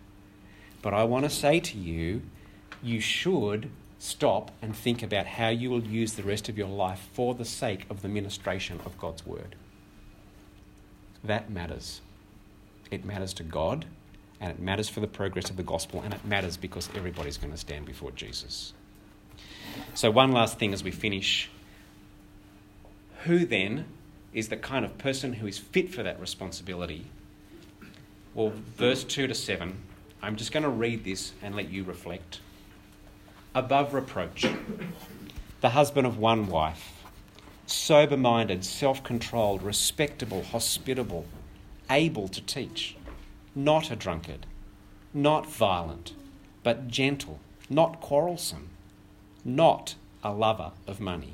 But 0.88 0.94
I 0.94 1.04
want 1.04 1.26
to 1.26 1.30
say 1.30 1.60
to 1.60 1.78
you 1.78 2.22
you 2.82 3.02
should 3.02 3.70
stop 4.00 4.52
and 4.62 4.74
think 4.74 5.04
about 5.04 5.26
how 5.26 5.50
you 5.50 5.70
will 5.70 5.84
use 5.84 6.14
the 6.14 6.24
rest 6.24 6.48
of 6.48 6.58
your 6.58 6.70
life 6.70 7.10
for 7.12 7.36
the 7.36 7.44
sake 7.44 7.86
of 7.90 8.02
the 8.02 8.08
ministration 8.08 8.80
of 8.86 8.98
God's 8.98 9.26
Word. 9.26 9.58
That 11.26 11.50
matters. 11.50 12.00
It 12.90 13.04
matters 13.04 13.34
to 13.34 13.44
God, 13.44 13.84
and 14.40 14.50
it 14.50 14.62
matters 14.62 14.88
for 14.88 15.02
the 15.02 15.08
progress 15.08 15.50
of 15.50 15.58
the 15.58 15.62
gospel, 15.62 16.02
and 16.06 16.14
it 16.14 16.24
matters 16.24 16.56
because 16.56 16.88
everybody's 16.96 17.36
going 17.36 17.52
to 17.52 17.58
stand 17.58 17.86
before 17.86 18.12
Jesus. 18.12 18.72
So, 19.94 20.10
one 20.10 20.32
last 20.32 20.58
thing 20.58 20.72
as 20.74 20.86
we 20.86 20.92
finish. 20.92 21.50
Who 23.26 23.46
then 23.46 23.88
is 24.32 24.48
the 24.48 24.56
kind 24.56 24.86
of 24.86 24.98
person 24.98 25.34
who 25.34 25.48
is 25.48 25.58
fit 25.58 25.94
for 25.94 26.04
that 26.04 26.18
responsibility? 26.18 27.08
Well, 28.34 28.54
verse 28.78 29.04
2 29.04 29.28
to 29.28 29.36
7, 29.36 29.82
I'm 30.22 30.36
just 30.36 30.52
going 30.52 30.64
to 30.64 30.70
read 30.70 31.04
this 31.04 31.34
and 31.42 31.56
let 31.56 31.70
you 31.70 31.84
reflect 31.84 32.40
above 33.54 33.94
reproach, 33.94 34.46
the 35.62 35.70
husband 35.70 36.06
of 36.06 36.20
one 36.20 36.48
wife, 36.48 37.04
sober 37.66 38.18
minded, 38.18 38.64
self 38.64 39.04
controlled, 39.04 39.64
respectable, 39.64 40.44
hospitable, 40.44 41.26
able 41.90 42.28
to 42.28 42.42
teach, 42.42 42.96
not 43.56 43.90
a 43.90 43.96
drunkard, 43.96 44.46
not 45.14 45.48
violent, 45.48 46.14
but 46.62 46.88
gentle, 46.88 47.40
not 47.70 48.00
quarrelsome, 48.00 48.70
not 49.44 49.96
a 50.24 50.32
lover 50.32 50.72
of 50.86 51.00
money. 51.00 51.34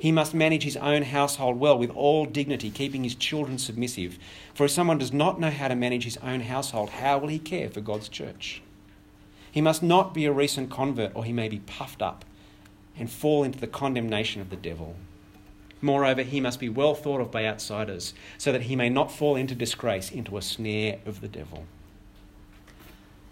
He 0.00 0.12
must 0.12 0.34
manage 0.34 0.62
his 0.62 0.76
own 0.76 1.02
household 1.02 1.58
well 1.58 1.76
with 1.76 1.90
all 1.90 2.24
dignity, 2.24 2.70
keeping 2.70 3.04
his 3.04 3.14
children 3.14 3.58
submissive. 3.58 4.18
For 4.54 4.64
if 4.64 4.70
someone 4.70 4.98
does 4.98 5.12
not 5.12 5.40
know 5.40 5.50
how 5.50 5.68
to 5.68 5.74
manage 5.74 6.04
his 6.04 6.18
own 6.18 6.40
household, 6.40 6.90
how 6.90 7.18
will 7.18 7.28
he 7.28 7.38
care 7.38 7.68
for 7.68 7.80
God's 7.80 8.08
church? 8.08 8.62
He 9.50 9.60
must 9.60 9.82
not 9.82 10.14
be 10.14 10.24
a 10.24 10.32
recent 10.32 10.70
convert, 10.70 11.14
or 11.14 11.24
he 11.24 11.32
may 11.32 11.48
be 11.48 11.60
puffed 11.60 12.02
up 12.02 12.24
and 12.96 13.10
fall 13.10 13.42
into 13.42 13.58
the 13.58 13.66
condemnation 13.66 14.40
of 14.40 14.50
the 14.50 14.56
devil. 14.56 14.94
Moreover, 15.80 16.22
he 16.22 16.40
must 16.40 16.60
be 16.60 16.68
well 16.68 16.94
thought 16.94 17.20
of 17.20 17.30
by 17.30 17.46
outsiders, 17.46 18.14
so 18.36 18.52
that 18.52 18.62
he 18.62 18.76
may 18.76 18.88
not 18.88 19.12
fall 19.12 19.36
into 19.36 19.54
disgrace, 19.54 20.10
into 20.10 20.36
a 20.36 20.42
snare 20.42 20.98
of 21.06 21.20
the 21.20 21.28
devil. 21.28 21.64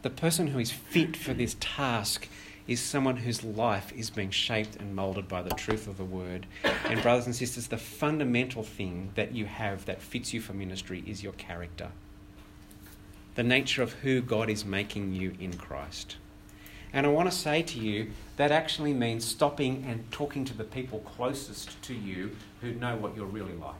The 0.02 0.10
person 0.10 0.48
who 0.48 0.58
is 0.58 0.70
fit 0.70 1.16
for 1.16 1.34
this 1.34 1.56
task 1.58 2.28
is 2.66 2.80
someone 2.80 3.16
whose 3.16 3.44
life 3.44 3.92
is 3.92 4.10
being 4.10 4.30
shaped 4.30 4.76
and 4.76 4.94
moulded 4.94 5.28
by 5.28 5.42
the 5.42 5.54
truth 5.54 5.86
of 5.86 5.96
the 5.96 6.04
word. 6.04 6.46
And, 6.86 7.00
brothers 7.02 7.26
and 7.26 7.34
sisters, 7.34 7.68
the 7.68 7.76
fundamental 7.76 8.62
thing 8.62 9.10
that 9.14 9.32
you 9.32 9.46
have 9.46 9.84
that 9.84 10.02
fits 10.02 10.34
you 10.34 10.40
for 10.40 10.52
ministry 10.52 11.04
is 11.06 11.22
your 11.22 11.32
character 11.34 11.90
the 13.36 13.42
nature 13.42 13.82
of 13.82 13.92
who 13.92 14.20
God 14.20 14.50
is 14.50 14.64
making 14.64 15.12
you 15.12 15.36
in 15.38 15.52
Christ. 15.56 16.16
And 16.92 17.06
I 17.06 17.10
want 17.10 17.30
to 17.30 17.36
say 17.36 17.62
to 17.62 17.78
you 17.78 18.10
that 18.38 18.50
actually 18.50 18.94
means 18.94 19.24
stopping 19.24 19.84
and 19.86 20.10
talking 20.10 20.44
to 20.46 20.56
the 20.56 20.64
people 20.64 21.00
closest 21.00 21.80
to 21.82 21.94
you 21.94 22.34
who 22.62 22.72
know 22.72 22.96
what 22.96 23.14
you're 23.14 23.26
really 23.26 23.54
like. 23.54 23.74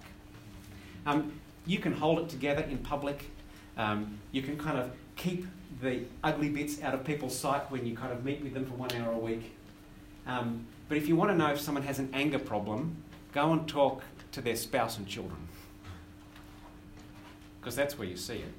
Um, 1.06 1.32
you 1.64 1.78
can 1.78 1.92
hold 1.92 2.18
it 2.18 2.28
together 2.28 2.62
in 2.62 2.78
public. 2.78 3.30
Um, 3.78 4.18
you 4.30 4.42
can 4.42 4.58
kind 4.58 4.78
of 4.78 4.90
keep 5.16 5.46
the 5.80 6.04
ugly 6.22 6.48
bits 6.48 6.80
out 6.82 6.94
of 6.94 7.04
people's 7.04 7.36
sight 7.36 7.70
when 7.70 7.84
you 7.84 7.96
kind 7.96 8.12
of 8.12 8.24
meet 8.24 8.42
with 8.42 8.54
them 8.54 8.64
for 8.64 8.74
one 8.74 8.92
hour 8.92 9.12
a 9.12 9.18
week. 9.18 9.52
Um, 10.26 10.66
but 10.88 10.96
if 10.96 11.08
you 11.08 11.16
want 11.16 11.30
to 11.30 11.36
know 11.36 11.50
if 11.52 11.60
someone 11.60 11.82
has 11.84 11.98
an 11.98 12.10
anger 12.12 12.38
problem, 12.38 12.96
go 13.32 13.52
and 13.52 13.66
talk 13.68 14.02
to 14.32 14.40
their 14.40 14.56
spouse 14.56 14.98
and 14.98 15.06
children. 15.06 15.48
Because 17.60 17.74
that's 17.74 17.98
where 17.98 18.06
you 18.06 18.16
see 18.16 18.36
it. 18.36 18.52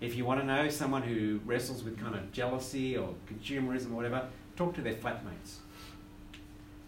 If 0.00 0.14
you 0.14 0.24
want 0.26 0.40
to 0.40 0.46
know 0.46 0.68
someone 0.68 1.02
who 1.02 1.40
wrestles 1.46 1.82
with 1.82 1.98
kind 1.98 2.14
of 2.14 2.30
jealousy 2.30 2.96
or 2.96 3.14
consumerism 3.32 3.92
or 3.92 3.94
whatever, 3.94 4.28
talk 4.56 4.74
to 4.74 4.82
their 4.82 4.94
flatmates. 4.94 5.56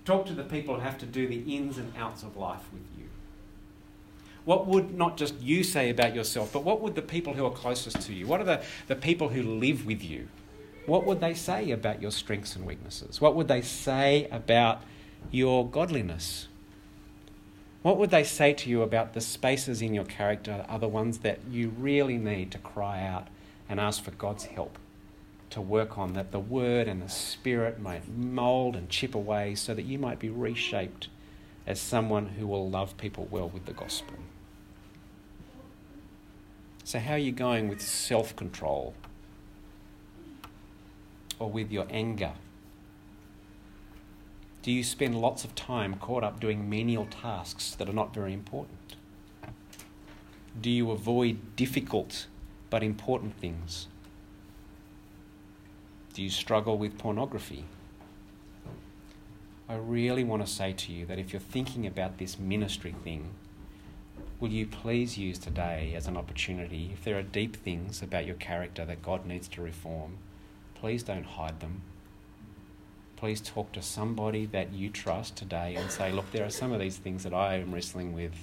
Talk 0.05 0.27
to 0.27 0.35
the 0.35 0.45
people 0.45 0.75
who 0.75 0.81
have 0.81 0.99
to 0.99 1.07
do 1.07 1.27
the 1.27 1.41
ins 1.57 1.79
and 1.79 1.93
outs 1.97 2.23
of 2.23 2.37
life 2.37 2.71
with 2.73 2.83
you. 2.99 3.05
What 4.49 4.67
would 4.67 4.97
not 4.97 5.19
just 5.19 5.39
you 5.43 5.63
say 5.63 5.91
about 5.91 6.15
yourself, 6.15 6.55
but 6.55 6.65
what 6.65 6.81
would 6.81 6.95
the 6.95 7.03
people 7.03 7.35
who 7.35 7.45
are 7.45 7.51
closest 7.51 8.01
to 8.07 8.15
you, 8.15 8.27
what 8.27 8.41
are 8.41 8.45
the, 8.45 8.63
the 8.87 8.97
people 8.97 9.29
who 9.29 9.43
live 9.43 9.85
with 9.85 10.03
you, 10.03 10.29
what 10.87 11.05
would 11.05 11.21
they 11.21 11.35
say 11.35 11.71
about 11.71 12.01
your 12.01 12.11
strengths 12.11 12.57
and 12.57 12.65
weaknesses? 12.65 13.21
What 13.21 13.37
would 13.37 13.47
they 13.47 13.61
say 13.61 14.27
about 14.31 14.81
your 15.31 15.69
godliness? 15.69 16.49
What 17.83 17.99
would 17.99 18.09
they 18.09 18.25
say 18.25 18.55
to 18.55 18.71
you 18.71 18.81
about 18.81 19.13
the 19.13 19.21
spaces 19.21 19.83
in 19.83 19.93
your 19.93 20.07
character 20.07 20.65
are 20.67 20.79
the 20.79 20.89
ones 20.89 21.19
that 21.19 21.41
you 21.51 21.69
really 21.79 22.17
need 22.17 22.51
to 22.53 22.59
cry 22.59 23.07
out 23.07 23.29
and 23.69 23.79
ask 23.79 24.03
for 24.03 24.13
God's 24.13 24.45
help 24.45 24.79
to 25.51 25.61
work 25.61 25.99
on, 25.99 26.15
that 26.15 26.33
the 26.33 26.41
Word 26.41 26.89
and 26.89 27.03
the 27.03 27.11
Spirit 27.11 27.79
might 27.79 28.09
mould 28.09 28.77
and 28.77 28.89
chip 28.89 29.15
away 29.15 29.55
so 29.57 29.75
that 29.75 29.85
you 29.85 29.99
might 29.99 30.19
be 30.19 30.31
reshaped 30.31 31.09
as 31.67 31.79
someone 31.79 32.29
who 32.29 32.47
will 32.47 32.71
love 32.71 32.97
people 32.97 33.29
well 33.31 33.51
with 33.51 33.67
the 33.67 33.75
gospel. 33.75 34.17
So, 36.89 36.99
how 36.99 37.13
are 37.13 37.19
you 37.19 37.33
going 37.33 37.69
with 37.69 37.83
self 37.83 38.35
control? 38.35 38.95
Or 41.39 41.51
with 41.51 41.71
your 41.71 41.87
anger? 41.91 42.33
Do 44.63 44.73
you 44.73 44.83
spend 44.83 45.21
lots 45.21 45.45
of 45.45 45.55
time 45.55 45.97
caught 45.97 46.25
up 46.25 46.41
doing 46.41 46.71
menial 46.71 47.05
tasks 47.05 47.75
that 47.75 47.91
are 47.91 47.93
not 47.93 48.15
very 48.15 48.33
important? 48.33 48.97
Do 50.59 50.71
you 50.71 50.91
avoid 50.91 51.57
difficult 51.57 52.27
but 52.71 52.83
important 52.83 53.39
things? 53.39 53.89
Do 56.15 56.23
you 56.23 56.31
struggle 56.31 56.79
with 56.79 56.97
pornography? 56.97 57.67
I 59.69 59.75
really 59.75 60.25
want 60.25 60.43
to 60.47 60.51
say 60.51 60.73
to 60.73 60.93
you 60.95 61.05
that 61.05 61.19
if 61.19 61.35
you're 61.35 61.41
thinking 61.41 61.87
about 61.87 62.17
this 62.17 62.39
ministry 62.39 62.95
thing, 63.05 63.35
will 64.41 64.51
you 64.51 64.67
please 64.67 65.19
use 65.19 65.39
today 65.39 65.95
as 65.97 66.07
an 66.07 66.17
opportunity? 66.17 66.91
If 66.93 67.05
there 67.05 67.19
are 67.19 67.23
deep 67.23 67.57
things 67.57 68.03
about 68.03 68.27
your 68.27 68.37
character 68.37 68.85
that 68.85 69.03
God 69.03 69.27
needs 69.27 69.49
to 69.49 69.63
reform, 69.63 70.19
please 70.75 71.03
don't 71.03 71.25
hide 71.25 71.61
them. 71.61 71.83
Please 73.17 73.41
talk 73.41 73.73
to 73.73 73.83
somebody 73.83 74.47
that 74.47 74.73
you 74.73 74.91
trust 74.91 75.37
today 75.37 75.75
and 75.75 75.91
say, 75.91 76.13
Look, 76.13 76.31
there 76.31 76.47
are 76.47 76.51
some 76.51 76.73
of 76.73 76.79
these 76.79 76.97
things 76.97 77.25
that 77.25 77.35
I 77.35 77.57
am 77.57 77.75
wrestling 77.75 78.15
with, 78.15 78.35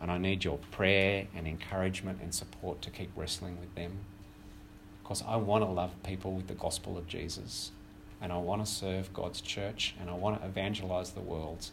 and 0.00 0.10
I 0.10 0.18
need 0.18 0.44
your 0.44 0.58
prayer 0.70 1.26
and 1.34 1.46
encouragement 1.46 2.20
and 2.20 2.34
support 2.34 2.82
to 2.82 2.90
keep 2.90 3.10
wrestling 3.16 3.58
with 3.58 3.74
them 3.74 4.00
because 5.04 5.22
I 5.26 5.36
want 5.36 5.62
to 5.62 5.70
love 5.70 5.90
people 6.02 6.32
with 6.32 6.48
the 6.48 6.54
gospel 6.54 6.96
of 6.96 7.06
Jesus 7.06 7.72
and 8.22 8.32
I 8.32 8.38
want 8.38 8.64
to 8.64 8.70
serve 8.70 9.12
God's 9.12 9.42
church 9.42 9.94
and 10.00 10.08
I 10.08 10.14
want 10.14 10.40
to 10.40 10.46
evangelize 10.46 11.10
the 11.10 11.20
world. 11.20 11.70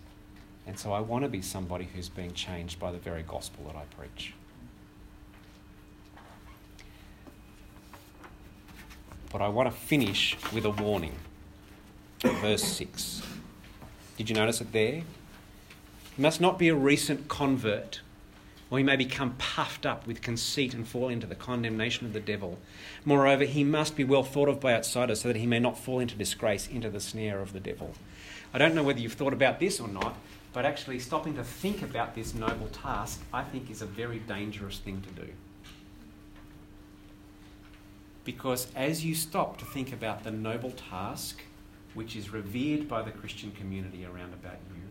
And 0.67 0.77
so 0.77 0.93
I 0.93 0.99
want 0.99 1.23
to 1.23 1.29
be 1.29 1.41
somebody 1.41 1.87
who's 1.93 2.09
being 2.09 2.33
changed 2.33 2.79
by 2.79 2.91
the 2.91 2.97
very 2.97 3.23
gospel 3.23 3.65
that 3.65 3.75
I 3.75 3.83
preach. 3.97 4.33
But 9.31 9.41
I 9.41 9.47
want 9.47 9.71
to 9.71 9.75
finish 9.75 10.37
with 10.53 10.65
a 10.65 10.69
warning. 10.69 11.15
Verse 12.21 12.63
6. 12.63 13.21
Did 14.17 14.29
you 14.29 14.35
notice 14.35 14.61
it 14.61 14.71
there? 14.71 14.95
You 14.95 15.03
must 16.17 16.41
not 16.41 16.59
be 16.59 16.67
a 16.67 16.75
recent 16.75 17.27
convert 17.27 18.01
or 18.71 18.77
he 18.77 18.83
may 18.85 18.95
become 18.95 19.35
puffed 19.37 19.85
up 19.85 20.07
with 20.07 20.21
conceit 20.21 20.73
and 20.73 20.87
fall 20.87 21.09
into 21.09 21.27
the 21.27 21.35
condemnation 21.35 22.07
of 22.07 22.13
the 22.13 22.21
devil. 22.21 22.57
Moreover, 23.03 23.43
he 23.43 23.65
must 23.65 23.97
be 23.97 24.05
well 24.05 24.23
thought 24.23 24.47
of 24.47 24.61
by 24.61 24.73
outsiders 24.73 25.21
so 25.21 25.27
that 25.27 25.35
he 25.35 25.45
may 25.45 25.59
not 25.59 25.77
fall 25.77 25.99
into 25.99 26.15
disgrace, 26.15 26.67
into 26.67 26.89
the 26.89 27.01
snare 27.01 27.41
of 27.41 27.51
the 27.51 27.59
devil. 27.59 27.91
I 28.53 28.57
don't 28.57 28.73
know 28.73 28.81
whether 28.81 29.01
you've 29.01 29.13
thought 29.13 29.33
about 29.33 29.59
this 29.59 29.81
or 29.81 29.89
not, 29.89 30.15
but 30.53 30.65
actually 30.65 30.99
stopping 30.99 31.35
to 31.35 31.43
think 31.43 31.81
about 31.81 32.13
this 32.13 32.33
noble 32.33 32.67
task, 32.67 33.21
I 33.33 33.43
think, 33.43 33.69
is 33.69 33.81
a 33.81 33.85
very 33.85 34.19
dangerous 34.19 34.79
thing 34.79 35.01
to 35.01 35.25
do. 35.25 35.31
Because 38.23 38.67
as 38.75 39.03
you 39.03 39.15
stop 39.15 39.57
to 39.59 39.65
think 39.65 39.93
about 39.93 40.23
the 40.23 40.31
noble 40.31 40.71
task, 40.71 41.41
which 41.93 42.15
is 42.15 42.31
revered 42.31 42.87
by 42.87 43.01
the 43.01 43.11
Christian 43.11 43.51
community 43.51 44.05
around 44.05 44.33
about 44.33 44.59
you, 44.75 44.81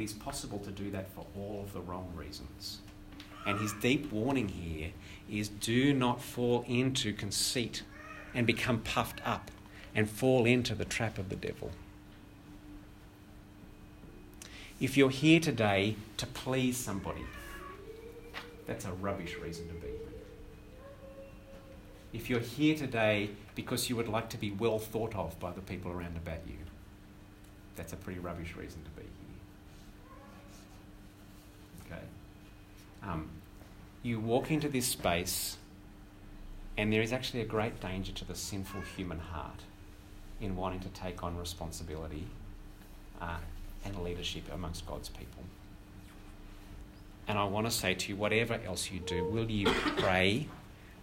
it 0.00 0.04
is 0.04 0.12
possible 0.12 0.58
to 0.58 0.70
do 0.70 0.90
that 0.90 1.08
for 1.14 1.24
all 1.36 1.62
of 1.62 1.72
the 1.72 1.80
wrong 1.80 2.12
reasons. 2.14 2.78
And 3.46 3.60
his 3.60 3.72
deep 3.74 4.12
warning 4.12 4.48
here 4.48 4.90
is 5.30 5.48
do 5.48 5.94
not 5.94 6.20
fall 6.20 6.64
into 6.66 7.12
conceit 7.12 7.82
and 8.34 8.46
become 8.46 8.80
puffed 8.80 9.20
up 9.24 9.50
and 9.94 10.10
fall 10.10 10.44
into 10.44 10.74
the 10.74 10.84
trap 10.84 11.16
of 11.16 11.28
the 11.28 11.36
devil. 11.36 11.70
If 14.78 14.96
you're 14.98 15.10
here 15.10 15.40
today 15.40 15.96
to 16.18 16.26
please 16.26 16.76
somebody, 16.76 17.24
that's 18.66 18.84
a 18.84 18.92
rubbish 18.92 19.36
reason 19.42 19.66
to 19.68 19.74
be. 19.74 19.88
If 22.12 22.28
you're 22.28 22.40
here 22.40 22.76
today 22.76 23.30
because 23.54 23.88
you 23.88 23.96
would 23.96 24.08
like 24.08 24.28
to 24.30 24.36
be 24.36 24.50
well 24.50 24.78
thought 24.78 25.14
of 25.14 25.38
by 25.40 25.52
the 25.52 25.62
people 25.62 25.90
around 25.92 26.18
about 26.18 26.40
you, 26.46 26.58
that's 27.74 27.94
a 27.94 27.96
pretty 27.96 28.20
rubbish 28.20 28.54
reason 28.54 28.82
to 28.84 28.90
be 28.90 29.06
here. 31.86 31.96
Okay? 31.96 32.04
Um, 33.02 33.30
you 34.02 34.20
walk 34.20 34.50
into 34.50 34.68
this 34.68 34.86
space, 34.86 35.56
and 36.76 36.92
there 36.92 37.02
is 37.02 37.14
actually 37.14 37.40
a 37.40 37.46
great 37.46 37.80
danger 37.80 38.12
to 38.12 38.26
the 38.26 38.34
sinful 38.34 38.82
human 38.94 39.20
heart 39.20 39.60
in 40.38 40.54
wanting 40.54 40.80
to 40.80 40.88
take 40.88 41.22
on 41.22 41.38
responsibility 41.38 42.26
uh, 43.22 43.38
and 43.86 44.04
leadership 44.04 44.44
amongst 44.52 44.86
God's 44.86 45.08
people. 45.08 45.42
And 47.28 47.38
I 47.38 47.44
want 47.44 47.66
to 47.66 47.70
say 47.70 47.94
to 47.94 48.08
you, 48.10 48.16
whatever 48.16 48.58
else 48.64 48.90
you 48.90 49.00
do, 49.00 49.24
will 49.24 49.50
you 49.50 49.66
pray 49.96 50.48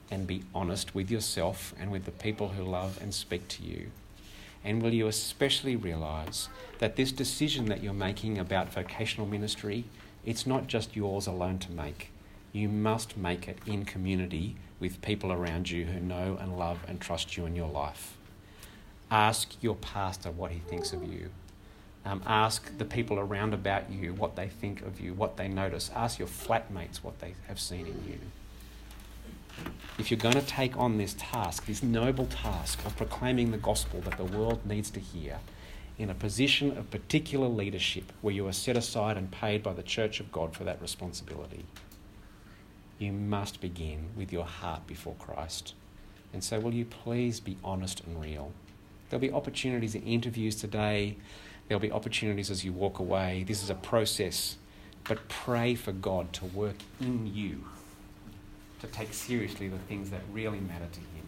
and 0.10 0.28
be 0.28 0.44
honest 0.54 0.94
with 0.96 1.10
yourself 1.10 1.74
and 1.80 1.92
with 1.92 2.06
the 2.06 2.12
people 2.12 2.50
who 2.50 2.64
love 2.64 3.00
and 3.02 3.14
speak 3.14 3.48
to 3.50 3.64
you? 3.64 3.92
And 4.64 4.82
will 4.82 4.94
you 4.94 5.08
especially 5.08 5.76
realize 5.76 6.48
that 6.80 6.96
this 6.96 7.12
decision 7.12 7.66
that 7.66 7.84
you're 7.84 7.94
making 7.94 8.38
about 8.38 8.74
vocational 8.74 9.28
ministry, 9.28 9.86
it's 10.26 10.48
not 10.48 10.68
just 10.68 10.96
yours 10.96 11.28
alone 11.28 11.60
to 11.60 11.72
make 11.72 12.10
you 12.54 12.70
must 12.70 13.18
make 13.18 13.48
it 13.48 13.58
in 13.66 13.84
community 13.84 14.56
with 14.80 15.02
people 15.02 15.32
around 15.32 15.72
you 15.72 15.86
who 15.86 16.00
know 16.00 16.38
and 16.40 16.58
love 16.58 16.78
and 16.88 17.02
trust 17.02 17.36
you 17.36 17.46
in 17.48 17.56
your 17.56 17.68
life. 17.68 18.16
Ask 19.10 19.56
your 19.62 19.76
pastor 19.76 20.30
what 20.30 20.52
he 20.52 20.60
thinks 20.60 20.94
of 20.94 21.04
you. 21.04 21.32
Um, 22.06 22.22
ask 22.26 22.78
the 22.78 22.86
people 22.86 23.18
around 23.18 23.54
about 23.54 23.90
you 23.90 24.14
what 24.14 24.36
they 24.36 24.50
think 24.50 24.82
of 24.82 25.00
you, 25.00 25.14
what 25.14 25.38
they 25.38 25.48
notice. 25.48 25.90
Ask 25.96 26.20
your 26.20 26.28
flatmates 26.28 26.98
what 26.98 27.20
they 27.20 27.36
have 27.48 27.60
seen 27.60 27.88
in 27.88 28.04
you. 28.08 28.20
If 29.98 30.12
you're 30.12 30.20
going 30.20 30.36
to 30.36 30.42
take 30.42 30.76
on 30.78 30.98
this 30.98 31.16
task, 31.18 31.66
this 31.66 31.84
noble 31.84 32.26
task 32.26 32.84
of 32.86 32.98
proclaiming 32.98 33.52
the 33.52 33.58
gospel 33.58 34.02
that 34.02 34.18
the 34.18 34.26
world 34.26 34.66
needs 34.66 34.90
to 34.92 35.00
hear, 35.00 35.40
in 35.98 36.10
a 36.10 36.16
position 36.16 36.76
of 36.78 36.90
particular 36.90 37.48
leadership 37.48 38.12
where 38.22 38.34
you 38.34 38.48
are 38.48 38.54
set 38.54 38.76
aside 38.76 39.16
and 39.16 39.32
paid 39.32 39.62
by 39.62 39.74
the 39.74 39.84
Church 39.84 40.20
of 40.20 40.32
God 40.32 40.56
for 40.56 40.64
that 40.64 40.82
responsibility, 40.82 41.66
you 42.98 43.12
must 43.12 43.62
begin 43.62 44.08
with 44.18 44.34
your 44.34 44.46
heart 44.46 44.88
before 44.88 45.16
Christ. 45.20 45.74
And 46.34 46.44
so, 46.44 46.60
will 46.60 46.74
you 46.74 46.86
please 46.86 47.40
be 47.40 47.58
honest 47.64 48.02
and 48.02 48.20
real? 48.20 48.52
There'll 49.10 49.22
be 49.22 49.32
opportunities 49.32 49.94
in 49.94 50.02
interviews 50.04 50.56
today, 50.56 51.18
there'll 51.68 51.82
be 51.82 51.92
opportunities 51.92 52.52
as 52.52 52.64
you 52.64 52.72
walk 52.72 53.00
away. 53.00 53.44
This 53.48 53.64
is 53.64 53.70
a 53.70 53.76
process, 53.76 54.58
but 55.08 55.28
pray 55.30 55.76
for 55.76 55.92
God 55.92 56.34
to 56.34 56.46
work 56.46 56.78
in 57.00 57.32
you 57.34 57.64
to 58.84 58.88
take 58.88 59.14
seriously 59.14 59.70
the 59.70 59.78
things 59.80 60.10
that 60.10 60.22
really 60.32 60.60
matter 60.60 60.88
to 60.92 61.00
Him. 61.00 61.26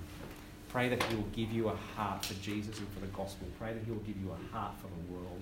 Pray 0.68 0.90
that 0.90 1.02
He 1.04 1.16
will 1.16 1.30
give 1.34 1.52
you 1.54 1.70
a 1.70 1.76
heart 1.96 2.26
for 2.26 2.34
Jesus 2.36 2.78
and 2.80 2.88
for 2.90 3.00
the 3.00 3.08
gospel. 3.08 3.48
Pray 3.58 3.74
that 3.74 3.84
He 3.86 3.92
will 3.92 4.00
give 4.00 4.18
you 4.18 4.30
a 4.30 4.54
heart 4.54 4.74
for 4.78 4.88
the 4.88 5.14
world. 5.14 5.42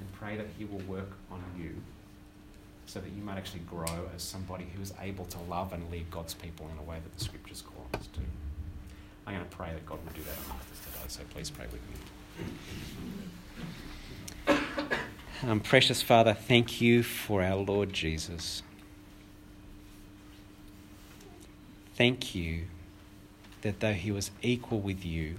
And 0.00 0.12
pray 0.14 0.36
that 0.38 0.46
He 0.58 0.64
will 0.64 0.80
work 0.80 1.10
on 1.30 1.42
you 1.58 1.74
so 2.86 3.00
that 3.00 3.10
you 3.10 3.22
might 3.22 3.36
actually 3.36 3.60
grow 3.60 4.08
as 4.14 4.22
somebody 4.22 4.66
who 4.74 4.80
is 4.80 4.94
able 5.02 5.26
to 5.26 5.38
love 5.50 5.72
and 5.72 5.90
lead 5.90 6.10
God's 6.10 6.34
people 6.34 6.68
in 6.72 6.78
a 6.78 6.88
way 6.88 6.96
that 7.02 7.12
the 7.16 7.22
scriptures 7.22 7.62
call 7.62 7.84
us 7.94 8.06
to. 8.14 8.20
I'm 9.26 9.34
going 9.34 9.46
to 9.46 9.56
pray 9.56 9.70
that 9.72 9.84
God 9.84 9.98
will 10.04 10.12
do 10.12 10.22
that 10.22 10.36
amongst 10.46 10.70
us 10.70 10.78
today, 10.84 11.04
so 11.08 11.22
please 11.30 11.50
pray 11.50 11.66
with 11.66 11.82
me. 11.90 12.46
Um, 15.46 15.60
precious 15.60 16.02
Father, 16.02 16.34
thank 16.34 16.80
you 16.80 17.02
for 17.02 17.42
our 17.42 17.56
Lord 17.56 17.92
Jesus. 17.92 18.62
Thank 21.94 22.34
you 22.34 22.64
that 23.62 23.80
though 23.80 23.92
he 23.92 24.10
was 24.10 24.30
equal 24.42 24.80
with 24.80 25.04
you, 25.04 25.36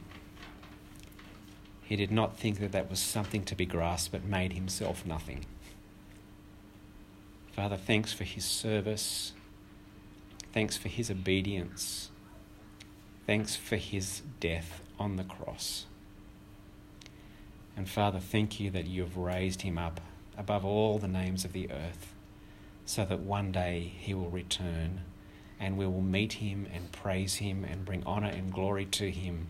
he 1.84 1.95
did 1.95 2.11
not 2.11 2.38
think 2.38 2.59
that 2.59 2.74
that 2.74 2.89
was 2.89 2.99
something 2.99 3.43
to 3.45 3.55
be 3.55 3.65
grasped, 3.65 4.11
but 4.11 4.24
made 4.24 4.53
himself 4.53 5.05
nothing. 5.05 5.45
Father, 7.53 7.78
thanks 7.78 8.13
for 8.13 8.24
his 8.24 8.45
service. 8.45 9.34
Thanks 10.53 10.78
for 10.78 10.89
his 10.89 11.09
obedience. 11.09 12.11
Thanks 13.26 13.55
for 13.55 13.78
his 13.78 14.22
death 14.39 14.82
on 14.99 15.15
the 15.15 15.24
cross. 15.24 15.86
And 17.78 17.88
Father, 17.88 18.19
thank 18.19 18.59
you 18.59 18.71
that 18.71 18.88
you 18.88 19.03
have 19.03 19.15
raised 19.15 19.61
him 19.61 19.78
up 19.78 20.01
above 20.36 20.65
all 20.65 20.97
the 20.97 21.07
names 21.07 21.45
of 21.45 21.53
the 21.53 21.71
earth, 21.71 22.13
so 22.86 23.05
that 23.05 23.19
one 23.19 23.51
day 23.51 23.93
he 23.97 24.13
will 24.13 24.30
return 24.30 25.01
and 25.59 25.78
we 25.78 25.86
will 25.86 26.01
meet 26.01 26.34
him 26.34 26.67
and 26.73 26.91
praise 26.91 27.36
him 27.36 27.63
and 27.63 27.86
bring 27.86 28.05
honour 28.05 28.28
and 28.30 28.51
glory 28.53 28.86
to 28.86 29.09
him, 29.09 29.47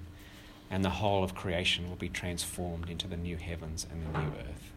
and 0.70 0.84
the 0.84 0.90
whole 0.90 1.24
of 1.24 1.36
creation 1.36 1.90
will 1.90 1.98
be 1.98 2.10
transformed 2.10 2.90
into 2.90 3.08
the 3.08 3.18
new 3.18 3.38
heavens 3.38 3.86
and 3.92 4.04
the 4.04 4.20
new 4.20 4.28
earth. 4.28 4.72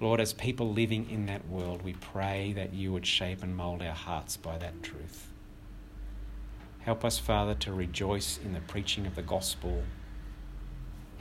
Lord, 0.00 0.20
as 0.20 0.32
people 0.32 0.72
living 0.72 1.08
in 1.08 1.26
that 1.26 1.46
world, 1.48 1.82
we 1.82 1.92
pray 1.92 2.52
that 2.54 2.74
you 2.74 2.92
would 2.92 3.06
shape 3.06 3.42
and 3.42 3.56
mould 3.56 3.82
our 3.82 3.94
hearts 3.94 4.36
by 4.36 4.58
that 4.58 4.82
truth. 4.82 5.28
Help 6.80 7.04
us, 7.04 7.18
Father, 7.18 7.54
to 7.54 7.72
rejoice 7.72 8.38
in 8.42 8.52
the 8.52 8.60
preaching 8.60 9.06
of 9.06 9.14
the 9.14 9.22
gospel. 9.22 9.84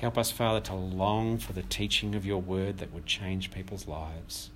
Help 0.01 0.17
us, 0.17 0.31
Father, 0.31 0.59
to 0.61 0.73
long 0.73 1.37
for 1.37 1.53
the 1.53 1.61
teaching 1.61 2.15
of 2.15 2.25
your 2.25 2.41
word 2.41 2.79
that 2.79 2.91
would 2.91 3.05
change 3.05 3.51
people's 3.51 3.87
lives. 3.87 4.49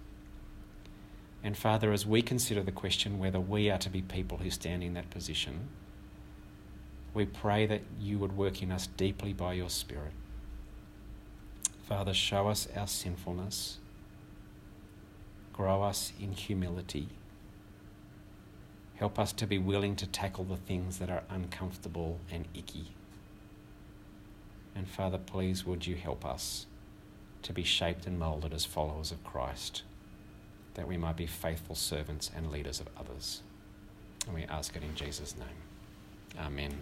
And 1.43 1.55
Father, 1.55 1.93
as 1.93 2.03
we 2.03 2.23
consider 2.23 2.63
the 2.63 2.71
question 2.71 3.19
whether 3.19 3.39
we 3.39 3.69
are 3.69 3.77
to 3.77 3.89
be 3.91 4.01
people 4.01 4.39
who 4.39 4.49
stand 4.49 4.83
in 4.83 4.95
that 4.95 5.11
position, 5.11 5.67
we 7.13 7.25
pray 7.25 7.67
that 7.67 7.83
you 8.01 8.17
would 8.17 8.35
work 8.35 8.63
in 8.63 8.71
us 8.71 8.87
deeply 8.87 9.33
by 9.33 9.53
your 9.53 9.69
Spirit. 9.69 10.13
Father, 11.87 12.15
show 12.15 12.47
us 12.47 12.67
our 12.75 12.87
sinfulness, 12.87 13.77
grow 15.53 15.83
us 15.83 16.11
in 16.19 16.31
humility. 16.31 17.09
Help 18.95 19.19
us 19.19 19.31
to 19.33 19.45
be 19.45 19.59
willing 19.59 19.95
to 19.97 20.07
tackle 20.07 20.45
the 20.45 20.57
things 20.57 20.97
that 20.97 21.11
are 21.11 21.21
uncomfortable 21.29 22.17
and 22.31 22.47
icky. 22.55 22.87
And 24.75 24.87
Father, 24.87 25.17
please 25.17 25.65
would 25.65 25.87
you 25.87 25.95
help 25.95 26.25
us 26.25 26.65
to 27.43 27.53
be 27.53 27.63
shaped 27.63 28.05
and 28.05 28.19
moulded 28.19 28.53
as 28.53 28.65
followers 28.65 29.11
of 29.11 29.23
Christ, 29.23 29.83
that 30.73 30.87
we 30.87 30.97
might 30.97 31.15
be 31.15 31.27
faithful 31.27 31.75
servants 31.75 32.29
and 32.35 32.51
leaders 32.51 32.79
of 32.79 32.87
others. 32.99 33.41
And 34.25 34.35
we 34.35 34.43
ask 34.43 34.75
it 34.75 34.83
in 34.83 34.95
Jesus' 34.95 35.35
name. 35.37 36.43
Amen. 36.43 36.73